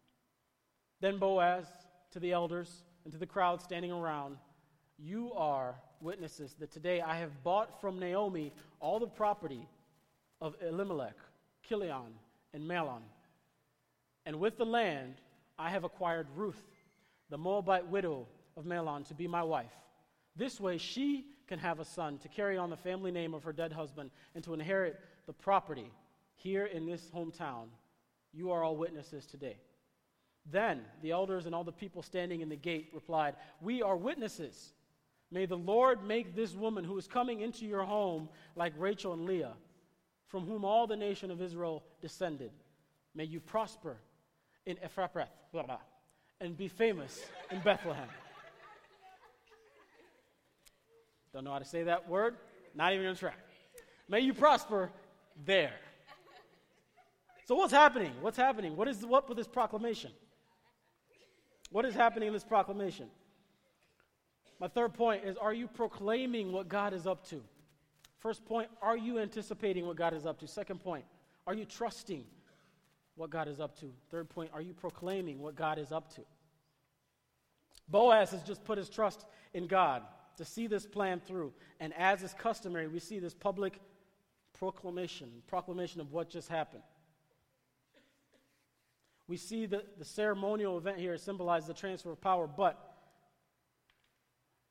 Then 1.01 1.19
Boaz, 1.19 1.67
to 2.13 2.21
the 2.21 2.33
elders 2.33 2.85
and 3.05 3.13
to 3.13 3.19
the 3.19 3.27
crowd 3.27 3.63
standing 3.63 3.93
around, 3.93 4.37
You 4.99 5.33
are 5.35 5.77
witnesses 6.01 6.55
that 6.61 6.71
today 6.71 7.01
I 7.01 7.19
have 7.19 7.43
bought 7.43 7.81
from 7.81 7.99
Naomi 7.99 8.53
all 8.81 8.99
the 8.99 9.07
property 9.07 9.67
of 10.41 10.55
Elimelech, 10.63 11.17
Kilion, 11.69 12.13
and 12.53 12.69
Mahlon. 12.69 13.03
And 14.27 14.39
with 14.39 14.57
the 14.57 14.67
land 14.67 15.15
I 15.59 15.71
have 15.71 15.85
acquired 15.85 16.27
Ruth, 16.37 16.63
the 17.31 17.39
Moabite 17.39 17.87
widow 17.87 18.27
of 18.57 18.65
Mahlon, 18.65 19.07
to 19.09 19.15
be 19.15 19.27
my 19.27 19.43
wife. 19.43 19.73
This 20.37 20.61
way 20.61 20.79
she 20.79 21.27
can 21.47 21.59
have 21.59 21.81
a 21.81 21.85
son 21.85 22.19
to 22.19 22.29
carry 22.29 22.57
on 22.57 22.71
the 22.71 22.77
family 22.77 23.11
name 23.11 23.35
of 23.35 23.43
her 23.43 23.53
dead 23.53 23.73
husband 23.73 24.11
and 24.35 24.45
to 24.45 24.55
inherit 24.55 25.01
the 25.27 25.33
property 25.33 25.91
here 26.37 26.67
in 26.67 26.87
this 26.87 27.11
hometown. 27.15 27.67
You 28.33 28.53
are 28.53 28.63
all 28.63 28.77
witnesses 28.77 29.27
today. 29.27 29.57
Then 30.51 30.83
the 31.03 31.11
elders 31.11 31.47
and 31.47 31.55
all 31.55 31.65
the 31.65 31.73
people 31.73 32.03
standing 32.03 32.41
in 32.41 32.49
the 32.49 32.57
gate 32.57 32.91
replied, 32.95 33.35
We 33.61 33.83
are 33.83 33.97
witnesses. 33.97 34.73
May 35.31 35.47
the 35.47 35.57
Lord 35.57 36.05
make 36.05 36.35
this 36.35 36.55
woman 36.55 36.85
who 36.85 36.97
is 36.97 37.07
coming 37.07 37.41
into 37.41 37.67
your 37.67 37.83
home 37.83 38.29
like 38.57 38.73
Rachel 38.79 39.13
and 39.13 39.27
Leah 39.27 39.55
from 40.29 40.47
whom 40.47 40.65
all 40.65 40.87
the 40.87 40.97
nation 40.97 41.31
of 41.31 41.43
Israel 41.43 41.83
descended. 42.01 42.51
May 43.15 43.25
you 43.25 43.41
prosper 43.41 43.97
in 44.67 44.77
blah, 45.53 45.79
and 46.41 46.57
be 46.57 46.69
famous 46.69 47.25
in 47.51 47.61
Bethlehem. 47.61 48.09
Don't 51.33 51.45
know 51.45 51.53
how 51.53 51.59
to 51.59 51.65
say 51.65 51.83
that 51.85 52.09
word? 52.09 52.37
Not 52.75 52.93
even 52.93 53.15
to 53.15 53.19
try. 53.19 53.33
May 54.09 54.21
you 54.21 54.35
prosper 54.35 54.91
there. 55.45 55.75
So, 57.47 57.55
what's 57.55 57.73
happening? 57.73 58.13
What's 58.21 58.37
happening? 58.37 58.77
What 58.77 58.89
is 58.89 59.05
what 59.05 59.29
with 59.29 59.39
this 59.39 59.49
proclamation? 59.49 60.11
What 61.71 61.85
is 61.85 61.95
happening 61.95 62.29
in 62.29 62.33
this 62.33 62.45
proclamation? 62.45 63.09
My 64.61 64.69
third 64.69 64.95
point 64.95 65.25
is 65.25 65.37
Are 65.37 65.55
you 65.55 65.67
proclaiming 65.67 66.53
what 66.53 66.69
God 66.69 66.93
is 66.93 67.07
up 67.07 67.27
to? 67.29 67.43
First 68.19 68.45
point, 68.45 68.69
are 68.83 68.97
you 68.97 69.19
anticipating 69.19 69.87
what 69.87 69.97
God 69.97 70.13
is 70.13 70.27
up 70.27 70.39
to? 70.41 70.49
Second 70.49 70.81
point, 70.81 71.05
are 71.47 71.55
you 71.55 71.65
trusting 71.65 72.25
what 73.15 73.31
God 73.31 73.49
is 73.49 73.61
up 73.61 73.79
to? 73.81 73.93
Third 74.11 74.29
point, 74.29 74.51
are 74.53 74.61
you 74.61 74.73
proclaiming 74.73 75.41
what 75.41 75.55
God 75.55 75.79
is 75.79 75.93
up 75.93 76.13
to? 76.17 76.23
Boaz 77.89 78.31
has 78.31 78.43
just 78.43 78.65
put 78.65 78.77
his 78.77 78.89
trust 78.89 79.25
in 79.55 79.67
God 79.67 80.03
to 80.37 80.45
see 80.45 80.67
this 80.67 80.87
plan 80.87 81.21
through. 81.21 81.53
And 81.81 81.93
as 81.95 82.23
is 82.23 82.35
customary, 82.35 82.89
we 82.89 82.99
see 82.99 83.19
this 83.19 83.35
public 83.35 83.81
proclamation, 84.59 85.31
proclamation 85.47 86.01
of 86.01 86.13
what 86.13 86.29
just 86.29 86.49
happened. 86.49 86.83
We 89.27 89.37
see 89.37 89.67
that 89.67 89.99
the 89.99 90.05
ceremonial 90.05 90.79
event 90.79 90.99
here 90.99 91.17
symbolizes 91.19 91.69
the 91.69 91.75
transfer 91.75 92.11
of 92.11 92.21
power, 92.21 92.47
but 92.47 92.95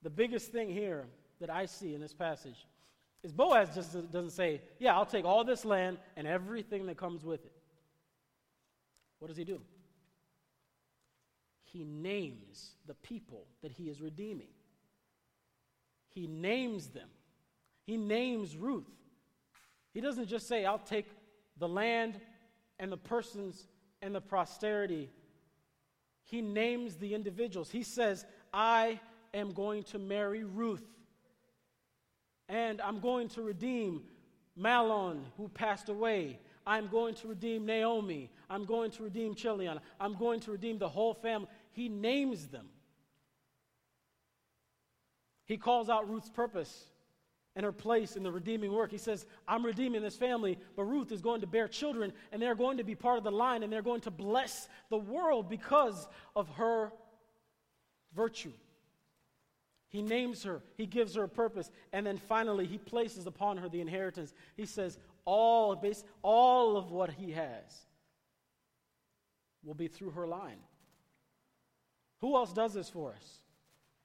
the 0.02 0.10
biggest 0.10 0.52
thing 0.52 0.70
here 0.70 1.06
that 1.40 1.50
I 1.50 1.66
see 1.66 1.94
in 1.94 2.02
this 2.02 2.14
passage 2.14 2.66
is 3.24 3.32
Boaz 3.32 3.74
just 3.74 3.94
doesn't 4.12 4.32
say, 4.32 4.62
Yeah, 4.80 4.96
I'll 4.96 5.06
take 5.06 5.26
all 5.26 5.44
this 5.44 5.66
land 5.66 5.98
and 6.16 6.28
everything 6.28 6.86
that 6.88 6.98
comes 6.98 7.24
with 7.24 7.46
it. 7.46 7.52
What 9.20 9.28
does 9.28 9.38
he 9.38 9.44
do? 9.44 9.62
He 11.64 11.84
names 11.84 12.72
the 12.86 12.94
people 12.94 13.46
that 13.62 13.72
he 13.72 13.90
is 13.90 14.02
redeeming. 14.02 14.48
He 16.10 16.28
names 16.28 16.88
them. 16.88 17.10
He 17.84 17.98
names 17.98 18.56
Ruth. 18.56 18.90
He 19.94 20.02
doesn't 20.02 20.28
just 20.28 20.48
say, 20.48 20.66
I'll 20.66 20.78
take 20.80 21.08
the 21.58 21.68
land 21.68 22.20
and 22.80 22.92
the 22.92 22.98
persons 22.98 23.68
and 24.02 24.14
the 24.14 24.22
posterity. 24.22 25.10
He 26.24 26.42
names 26.42 26.96
the 26.96 27.14
individuals. 27.14 27.70
He 27.70 27.84
says, 27.84 28.26
I 28.54 29.00
am 29.34 29.52
going 29.52 29.84
to 29.84 30.00
marry 30.00 30.44
Ruth. 30.44 30.86
And 32.50 32.82
I'm 32.82 33.00
going 33.00 33.30
to 33.30 33.42
redeem 33.42 34.04
Mahlon, 34.60 35.24
who 35.38 35.50
passed 35.50 35.90
away. 35.90 36.40
I'm 36.66 36.88
going 36.88 37.16
to 37.16 37.28
redeem 37.28 37.66
Naomi. 37.66 38.32
I'm 38.50 38.66
going 38.66 38.92
to 38.92 39.04
redeem 39.04 39.36
Chilion. 39.36 39.80
I'm 40.00 40.16
going 40.16 40.40
to 40.42 40.52
redeem 40.52 40.78
the 40.78 40.90
whole 40.90 41.14
family. 41.14 41.48
He 41.72 41.90
names 41.90 42.48
them. 42.48 42.68
He 45.46 45.58
calls 45.58 45.90
out 45.90 46.10
Ruth's 46.10 46.30
purpose 46.30 46.86
and 47.56 47.64
her 47.64 47.72
place 47.72 48.16
in 48.16 48.24
the 48.24 48.32
redeeming 48.32 48.72
work. 48.72 48.92
He 48.92 48.98
says, 48.98 49.26
I'm 49.48 49.66
redeeming 49.66 50.02
this 50.02 50.16
family, 50.16 50.60
but 50.76 50.84
Ruth 50.84 51.12
is 51.12 51.22
going 51.22 51.42
to 51.42 51.48
bear 51.48 51.68
children, 51.68 52.14
and 52.32 52.42
they're 52.42 52.54
going 52.54 52.78
to 52.78 52.84
be 52.84 52.96
part 52.96 53.18
of 53.18 53.24
the 53.24 53.32
line, 53.32 53.64
and 53.64 53.74
they're 53.74 53.82
going 53.82 54.02
to 54.02 54.12
bless 54.12 54.68
the 54.90 54.98
world 54.98 55.50
because 55.50 56.08
of 56.36 56.50
her 56.50 56.92
virtue. 58.14 58.52
He 59.90 60.02
names 60.02 60.44
her, 60.44 60.62
he 60.76 60.86
gives 60.86 61.16
her 61.16 61.24
a 61.24 61.30
purpose, 61.30 61.72
and 61.94 62.06
then 62.06 62.18
finally 62.18 62.66
he 62.66 62.78
places 62.78 63.26
upon 63.26 63.58
her 63.58 63.70
the 63.70 63.82
inheritance. 63.82 64.34
He 64.56 64.66
says, 64.66 64.98
all, 65.24 65.82
all 66.22 66.78
of 66.78 66.92
what 66.92 67.12
he 67.12 67.32
has 67.32 67.86
will 69.64 69.74
be 69.74 69.88
through 69.88 70.12
her 70.12 70.28
line. 70.28 70.60
Who 72.20 72.36
else 72.36 72.52
does 72.52 72.74
this 72.74 72.90
for 72.90 73.14
us? 73.14 73.42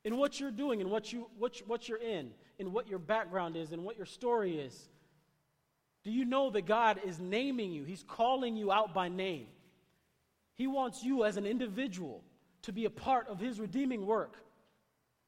In 0.05 0.17
what 0.17 0.39
you're 0.39 0.51
doing, 0.51 0.81
in 0.81 0.91
what, 0.91 1.13
you, 1.13 1.29
what, 1.39 1.61
what 1.67 1.89
you're 1.89 1.99
in, 1.99 2.33
in 2.59 2.73
what 2.73 2.89
your 2.89 2.99
background 2.99 3.57
is 3.57 3.73
in 3.73 3.83
what 3.83 3.97
your 3.97 4.07
story 4.07 4.59
is. 4.59 4.89
Do 6.05 6.11
you 6.11 6.25
know 6.25 6.51
that 6.51 6.67
God 6.67 7.01
is 7.05 7.21
naming 7.21 7.73
you? 7.73 7.85
He's 7.85 8.03
calling 8.03 8.57
you 8.57 8.73
out 8.73 8.93
by 8.93 9.09
name. 9.09 9.47
He 10.55 10.67
wants 10.67 11.03
you 11.03 11.25
as 11.25 11.37
an 11.37 11.47
individual 11.47 12.23
to 12.63 12.73
be 12.73 12.85
a 12.85 12.91
part 12.91 13.29
of 13.29 13.39
His 13.39 13.61
redeeming 13.61 14.07
work. 14.07 14.37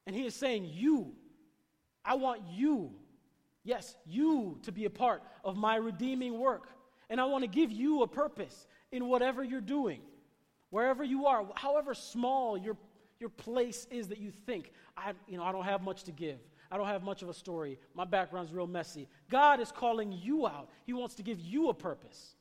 And 0.07 0.15
He 0.15 0.27
is 0.27 0.35
saying, 0.35 0.69
You, 0.73 1.13
I 2.05 2.15
want 2.15 2.43
you, 2.51 2.93
yes, 3.63 3.95
you 4.05 4.59
to 4.63 4.73
be 4.73 4.85
a 4.85 4.91
part 4.91 5.23
of 5.45 5.57
my 5.57 5.77
redeeming 5.77 6.39
work. 6.39 6.69
And 7.11 7.21
I 7.21 7.25
want 7.25 7.43
to 7.43 7.49
give 7.49 7.71
you 7.71 8.03
a 8.03 8.07
purpose 8.07 8.67
in 8.91 9.09
whatever 9.09 9.43
you're 9.43 9.61
doing, 9.61 10.01
wherever 10.71 11.05
you 11.05 11.27
are, 11.27 11.47
however 11.55 11.95
small 11.95 12.57
your, 12.57 12.77
your 13.21 13.29
place 13.29 13.87
is 13.91 14.09
that 14.09 14.19
you 14.19 14.31
think, 14.31 14.73
I, 14.97 15.13
you 15.29 15.37
know, 15.37 15.45
I 15.45 15.53
don't 15.53 15.65
have 15.65 15.83
much 15.83 16.05
to 16.05 16.13
give. 16.13 16.39
I 16.71 16.77
don't 16.77 16.87
have 16.87 17.03
much 17.03 17.23
of 17.23 17.29
a 17.29 17.35
story. 17.35 17.79
My 17.95 18.05
background's 18.05 18.53
real 18.53 18.67
messy. 18.67 19.09
God 19.31 19.61
is 19.61 19.71
calling 19.71 20.13
you 20.13 20.47
out. 20.47 20.71
He 20.85 20.93
wants 20.93 21.15
to 21.17 21.23
give 21.23 21.39
you 21.39 21.69
a 21.69 21.75
purpose. 21.75 22.35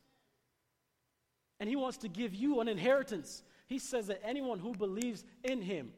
And 1.60 1.70
He 1.70 1.76
wants 1.76 1.98
to 2.00 2.08
give 2.10 2.34
you 2.34 2.60
an 2.60 2.68
inheritance. 2.68 3.44
He 3.68 3.80
says 3.80 4.08
that 4.08 4.22
anyone 4.24 4.60
who 4.60 4.74
believes 4.74 5.24
in 5.44 5.62
Him 5.62 5.92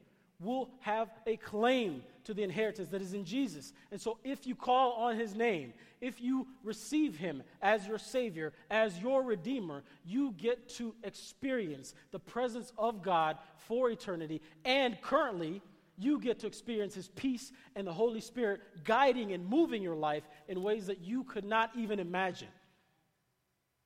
will 0.45 0.69
have 0.79 1.09
a 1.25 1.35
claim 1.37 2.03
to 2.23 2.33
the 2.33 2.43
inheritance 2.43 2.89
that 2.89 3.01
is 3.01 3.13
in 3.13 3.25
Jesus. 3.25 3.73
And 3.91 3.99
so, 3.99 4.17
if 4.23 4.47
you 4.47 4.55
call 4.55 4.93
on 4.93 5.17
His 5.17 5.35
name, 5.35 5.73
if 6.01 6.21
you 6.21 6.47
receive 6.63 7.17
Him 7.17 7.43
as 7.61 7.87
your 7.87 7.97
Savior, 7.97 8.53
as 8.69 8.99
your 8.99 9.23
Redeemer, 9.23 9.83
you 10.05 10.33
get 10.37 10.69
to 10.69 10.93
experience 11.03 11.93
the 12.11 12.19
presence 12.19 12.71
of 12.77 13.01
God 13.01 13.37
for 13.57 13.89
eternity 13.89 14.41
and 14.63 14.99
currently 15.01 15.61
you 15.97 16.19
get 16.19 16.39
to 16.39 16.47
experience 16.47 16.93
His 16.93 17.07
peace 17.09 17.51
and 17.75 17.87
the 17.87 17.93
Holy 17.93 18.21
Spirit 18.21 18.61
guiding 18.83 19.31
and 19.31 19.47
moving 19.47 19.81
your 19.81 19.95
life 19.95 20.23
in 20.47 20.61
ways 20.61 20.87
that 20.87 21.01
you 21.01 21.23
could 21.23 21.45
not 21.45 21.71
even 21.75 21.99
imagine. 21.99 22.49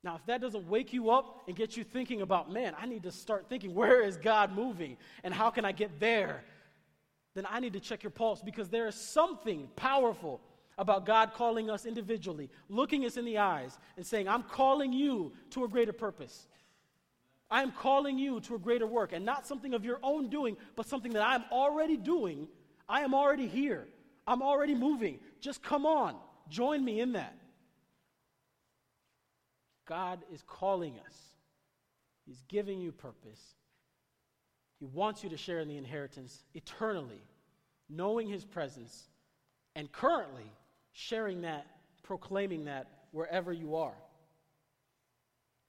Now, 0.03 0.15
if 0.15 0.25
that 0.27 0.39
doesn't 0.39 0.67
wake 0.69 0.93
you 0.93 1.09
up 1.09 1.43
and 1.47 1.55
get 1.55 1.75
you 1.75 1.83
thinking 1.83 2.21
about, 2.21 2.51
man, 2.51 2.73
I 2.79 2.85
need 2.85 3.03
to 3.03 3.11
start 3.11 3.47
thinking, 3.49 3.75
where 3.75 4.01
is 4.01 4.15
God 4.17 4.53
moving 4.53 4.97
and 5.23 5.33
how 5.33 5.49
can 5.49 5.65
I 5.65 5.73
get 5.73 5.99
there? 5.99 6.43
Then 7.35 7.45
I 7.49 7.59
need 7.59 7.73
to 7.73 7.79
check 7.79 8.03
your 8.03 8.11
pulse 8.11 8.41
because 8.41 8.69
there 8.69 8.87
is 8.87 8.95
something 8.95 9.69
powerful 9.75 10.39
about 10.77 11.05
God 11.05 11.33
calling 11.33 11.69
us 11.69 11.85
individually, 11.85 12.49
looking 12.69 13.05
us 13.05 13.17
in 13.17 13.25
the 13.25 13.37
eyes, 13.37 13.77
and 13.97 14.05
saying, 14.05 14.29
I'm 14.29 14.43
calling 14.43 14.93
you 14.93 15.33
to 15.51 15.65
a 15.65 15.67
greater 15.67 15.91
purpose. 15.91 16.47
I 17.51 17.61
am 17.61 17.73
calling 17.73 18.17
you 18.17 18.39
to 18.41 18.55
a 18.55 18.59
greater 18.59 18.87
work 18.87 19.11
and 19.11 19.25
not 19.25 19.45
something 19.45 19.73
of 19.73 19.83
your 19.83 19.99
own 20.01 20.29
doing, 20.29 20.55
but 20.77 20.87
something 20.87 21.11
that 21.13 21.27
I'm 21.27 21.43
already 21.51 21.97
doing. 21.97 22.47
I 22.87 23.01
am 23.01 23.13
already 23.13 23.47
here. 23.47 23.87
I'm 24.25 24.41
already 24.41 24.75
moving. 24.75 25.19
Just 25.41 25.61
come 25.61 25.85
on. 25.85 26.15
Join 26.47 26.85
me 26.85 27.01
in 27.01 27.11
that. 27.13 27.35
God 29.89 30.19
is 30.31 30.41
calling 30.47 30.93
us, 31.05 31.15
He's 32.25 32.41
giving 32.47 32.79
you 32.79 32.91
purpose. 32.91 33.41
He 34.79 34.85
wants 34.85 35.25
you 35.25 35.29
to 35.29 35.35
share 35.35 35.59
in 35.59 35.67
the 35.67 35.75
inheritance 35.75 36.45
eternally, 36.53 37.21
knowing 37.89 38.29
His 38.29 38.45
presence, 38.45 39.09
and 39.75 39.91
currently 39.91 40.49
sharing 40.93 41.41
that, 41.41 41.65
proclaiming 42.03 42.63
that 42.65 42.87
wherever 43.11 43.51
you 43.51 43.75
are 43.75 43.97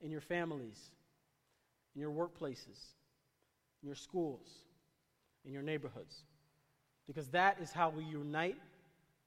in 0.01 0.13
your 0.13 0.21
families 0.21 0.91
in 1.95 2.01
your 2.01 2.11
workplaces, 2.11 2.95
in 3.83 3.87
your 3.87 3.95
schools, 3.95 4.49
in 5.45 5.53
your 5.53 5.63
neighborhoods. 5.63 6.25
Because 7.07 7.29
that 7.29 7.59
is 7.61 7.73
how 7.73 7.91
we 7.91 8.05
unite 8.05 8.57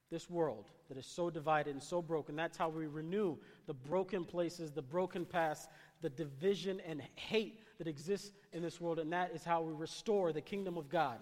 this 0.09 0.29
world 0.29 0.65
that 0.87 0.97
is 0.97 1.05
so 1.05 1.29
divided 1.29 1.73
and 1.73 1.83
so 1.83 2.01
broken. 2.01 2.35
That's 2.35 2.57
how 2.57 2.69
we 2.69 2.87
renew 2.87 3.37
the 3.65 3.73
broken 3.73 4.25
places, 4.25 4.71
the 4.71 4.81
broken 4.81 5.25
past, 5.25 5.69
the 6.01 6.09
division 6.09 6.81
and 6.85 7.01
hate 7.15 7.59
that 7.77 7.87
exists 7.87 8.31
in 8.51 8.61
this 8.61 8.79
world. 8.79 8.99
And 8.99 9.13
that 9.13 9.31
is 9.33 9.43
how 9.43 9.61
we 9.61 9.73
restore 9.73 10.33
the 10.33 10.41
kingdom 10.41 10.77
of 10.77 10.89
God 10.89 11.17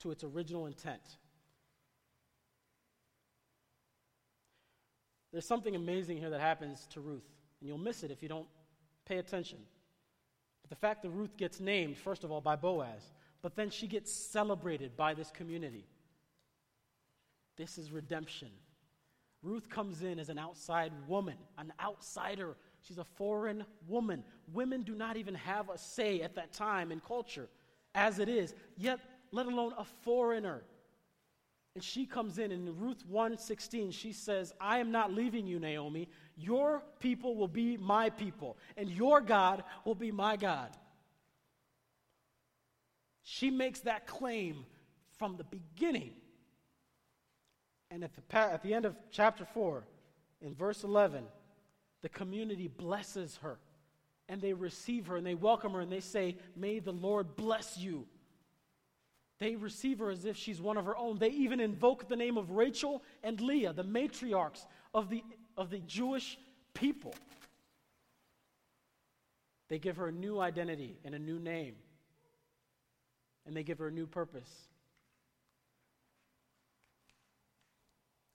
to 0.00 0.10
its 0.10 0.24
original 0.24 0.66
intent. 0.66 1.02
There's 5.32 5.46
something 5.46 5.76
amazing 5.76 6.16
here 6.16 6.30
that 6.30 6.40
happens 6.40 6.86
to 6.90 7.00
Ruth, 7.00 7.28
and 7.60 7.68
you'll 7.68 7.78
miss 7.78 8.02
it 8.02 8.10
if 8.10 8.22
you 8.22 8.28
don't 8.28 8.48
pay 9.04 9.18
attention. 9.18 9.58
But 10.62 10.70
The 10.70 10.76
fact 10.76 11.02
that 11.02 11.10
Ruth 11.10 11.36
gets 11.36 11.60
named, 11.60 11.98
first 11.98 12.24
of 12.24 12.30
all, 12.30 12.40
by 12.40 12.56
Boaz, 12.56 13.12
but 13.42 13.56
then 13.56 13.70
she 13.70 13.88
gets 13.88 14.12
celebrated 14.12 14.96
by 14.96 15.14
this 15.14 15.30
community. 15.30 15.84
This 17.56 17.76
is 17.76 17.90
redemption. 17.90 18.48
Ruth 19.42 19.68
comes 19.68 20.02
in 20.02 20.18
as 20.18 20.28
an 20.28 20.38
outside 20.38 20.92
woman, 21.06 21.36
an 21.56 21.72
outsider. 21.80 22.56
She's 22.82 22.98
a 22.98 23.04
foreign 23.04 23.64
woman. 23.88 24.24
Women 24.52 24.82
do 24.82 24.94
not 24.94 25.16
even 25.16 25.34
have 25.34 25.70
a 25.70 25.78
say 25.78 26.20
at 26.20 26.34
that 26.34 26.52
time 26.52 26.92
in 26.92 27.00
culture 27.00 27.48
as 27.94 28.18
it 28.18 28.28
is, 28.28 28.54
yet, 28.76 29.00
let 29.32 29.46
alone 29.46 29.72
a 29.78 29.84
foreigner. 29.84 30.62
And 31.74 31.84
she 31.84 32.04
comes 32.04 32.38
in 32.38 32.50
in 32.52 32.78
Ruth 32.78 33.04
1:16 33.06 33.92
she 33.92 34.12
says, 34.12 34.52
"I 34.60 34.78
am 34.78 34.90
not 34.90 35.12
leaving 35.12 35.46
you, 35.46 35.58
Naomi. 35.58 36.08
Your 36.36 36.80
people 36.98 37.36
will 37.36 37.48
be 37.48 37.76
my 37.76 38.10
people, 38.10 38.58
and 38.76 38.90
your 38.90 39.20
God 39.20 39.64
will 39.84 39.94
be 39.94 40.10
my 40.10 40.36
God." 40.36 40.76
She 43.22 43.50
makes 43.50 43.80
that 43.80 44.06
claim 44.06 44.66
from 45.12 45.36
the 45.36 45.44
beginning. 45.44 46.19
And 47.90 48.04
at 48.04 48.12
the, 48.14 48.36
at 48.38 48.62
the 48.62 48.72
end 48.72 48.84
of 48.84 48.96
chapter 49.10 49.44
4, 49.44 49.84
in 50.42 50.54
verse 50.54 50.84
11, 50.84 51.24
the 52.02 52.08
community 52.08 52.68
blesses 52.68 53.38
her. 53.42 53.58
And 54.28 54.40
they 54.40 54.52
receive 54.52 55.08
her 55.08 55.16
and 55.16 55.26
they 55.26 55.34
welcome 55.34 55.72
her 55.72 55.80
and 55.80 55.90
they 55.90 56.00
say, 56.00 56.36
May 56.54 56.78
the 56.78 56.92
Lord 56.92 57.34
bless 57.34 57.76
you. 57.76 58.06
They 59.40 59.56
receive 59.56 59.98
her 59.98 60.10
as 60.10 60.24
if 60.24 60.36
she's 60.36 60.60
one 60.60 60.76
of 60.76 60.84
her 60.84 60.96
own. 60.96 61.18
They 61.18 61.30
even 61.30 61.60
invoke 61.60 62.08
the 62.08 62.16
name 62.16 62.36
of 62.36 62.50
Rachel 62.50 63.02
and 63.24 63.40
Leah, 63.40 63.72
the 63.72 63.82
matriarchs 63.82 64.66
of 64.94 65.08
the, 65.08 65.24
of 65.56 65.70
the 65.70 65.78
Jewish 65.78 66.38
people. 66.74 67.14
They 69.68 69.78
give 69.78 69.96
her 69.96 70.08
a 70.08 70.12
new 70.12 70.38
identity 70.38 70.98
and 71.04 71.14
a 71.14 71.18
new 71.18 71.38
name, 71.38 71.76
and 73.46 73.56
they 73.56 73.62
give 73.62 73.78
her 73.78 73.86
a 73.86 73.92
new 73.92 74.06
purpose. 74.06 74.50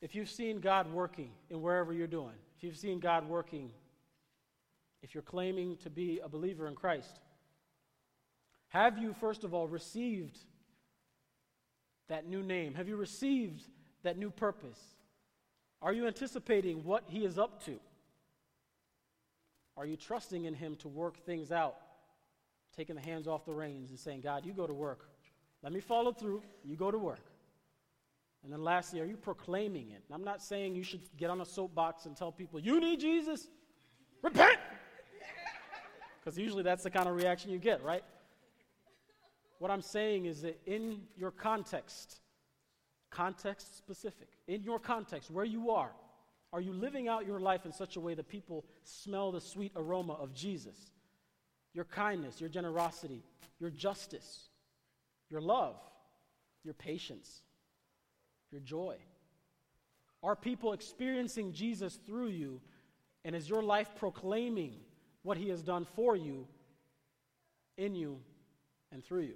If 0.02 0.16
you've 0.16 0.30
seen 0.30 0.60
God 0.60 0.92
working 0.92 1.32
in 1.50 1.62
wherever 1.62 1.94
you're 1.94 2.08
doing, 2.08 2.36
if 2.58 2.64
you've 2.64 2.78
seen 2.78 3.00
God 3.00 3.28
working, 3.28 3.72
if 5.02 5.14
you're 5.14 5.24
claiming 5.24 5.78
to 5.78 5.90
be 5.90 6.20
a 6.24 6.30
believer 6.30 6.68
in 6.68 6.76
Christ, 6.76 7.20
have 8.70 8.98
you, 8.98 9.14
first 9.14 9.44
of 9.44 9.54
all, 9.54 9.68
received 9.68 10.38
that 12.08 12.28
new 12.28 12.44
name? 12.44 12.74
Have 12.74 12.88
you 12.88 12.98
received 12.98 13.64
that 14.04 14.18
new 14.18 14.30
purpose? 14.30 14.80
Are 15.82 15.94
you 15.94 16.08
anticipating 16.08 16.84
what 16.84 17.04
He 17.08 17.26
is 17.26 17.38
up 17.38 17.64
to? 17.66 17.80
Are 19.78 19.86
you 19.86 19.96
trusting 19.96 20.46
in 20.46 20.54
Him 20.54 20.76
to 20.78 20.88
work 20.88 21.26
things 21.26 21.52
out? 21.52 21.78
Taking 22.76 22.96
the 22.96 23.02
hands 23.02 23.28
off 23.28 23.46
the 23.46 23.54
reins 23.54 23.90
and 23.92 24.00
saying, 24.00 24.22
God, 24.22 24.46
you 24.46 24.54
go 24.54 24.68
to 24.68 24.74
work. 24.74 25.10
Let 25.64 25.72
me 25.72 25.80
follow 25.80 26.12
through. 26.12 26.44
You 26.64 26.76
go 26.76 26.92
to 26.92 26.98
work. 26.98 27.26
And 28.46 28.54
then 28.54 28.64
lastly, 28.64 29.02
are 29.02 29.06
you 29.06 29.18
proclaiming 29.18 29.90
it? 29.90 30.04
I'm 30.12 30.24
not 30.24 30.40
saying 30.40 30.76
you 30.76 30.84
should 30.84 31.02
get 31.18 31.32
on 31.32 31.42
a 31.42 31.46
soapbox 31.46 32.06
and 32.06 32.16
tell 32.16 32.32
people, 32.32 32.60
you 32.60 32.80
need 32.80 33.00
Jesus. 33.00 33.48
Repent! 34.22 34.60
Because 36.20 36.38
usually 36.38 36.62
that's 36.62 36.84
the 36.84 36.92
kind 36.92 37.10
of 37.10 37.16
reaction 37.16 37.50
you 37.50 37.58
get, 37.58 37.84
right? 37.84 38.04
What 39.58 39.72
I'm 39.72 39.82
saying 39.82 40.26
is 40.26 40.44
that 40.44 40.62
in 40.68 41.02
your 41.18 41.32
context, 41.32 42.20
context 43.10 43.78
specific, 43.80 44.28
in 44.48 44.62
your 44.62 44.78
context, 44.78 45.32
where 45.32 45.46
you 45.46 45.72
are, 45.72 45.92
are 46.54 46.62
you 46.62 46.72
living 46.72 47.08
out 47.08 47.26
your 47.26 47.40
life 47.40 47.66
in 47.66 47.72
such 47.72 47.96
a 47.96 48.00
way 48.00 48.14
that 48.14 48.30
people 48.30 48.64
smell 48.84 49.32
the 49.32 49.42
sweet 49.42 49.72
aroma 49.76 50.14
of 50.14 50.36
Jesus? 50.36 50.92
Your 51.74 51.86
kindness, 51.86 52.40
your 52.40 52.50
generosity, 52.50 53.24
your 53.60 53.72
justice, 53.72 54.50
your 55.32 55.42
love, 55.42 55.78
your 56.64 56.76
patience, 56.76 57.42
your 58.52 58.62
joy. 58.62 58.96
Are 60.24 60.36
people 60.36 60.74
experiencing 60.74 61.54
Jesus 61.54 62.00
through 62.06 62.30
you? 62.30 62.62
And 63.24 63.36
is 63.36 63.50
your 63.50 63.64
life 63.64 63.90
proclaiming 63.96 64.76
what 65.24 65.38
he 65.38 65.50
has 65.50 65.62
done 65.64 65.86
for 65.96 66.16
you, 66.16 66.48
in 67.78 67.96
you, 67.96 68.20
and 68.92 69.04
through 69.04 69.24
you? 69.24 69.36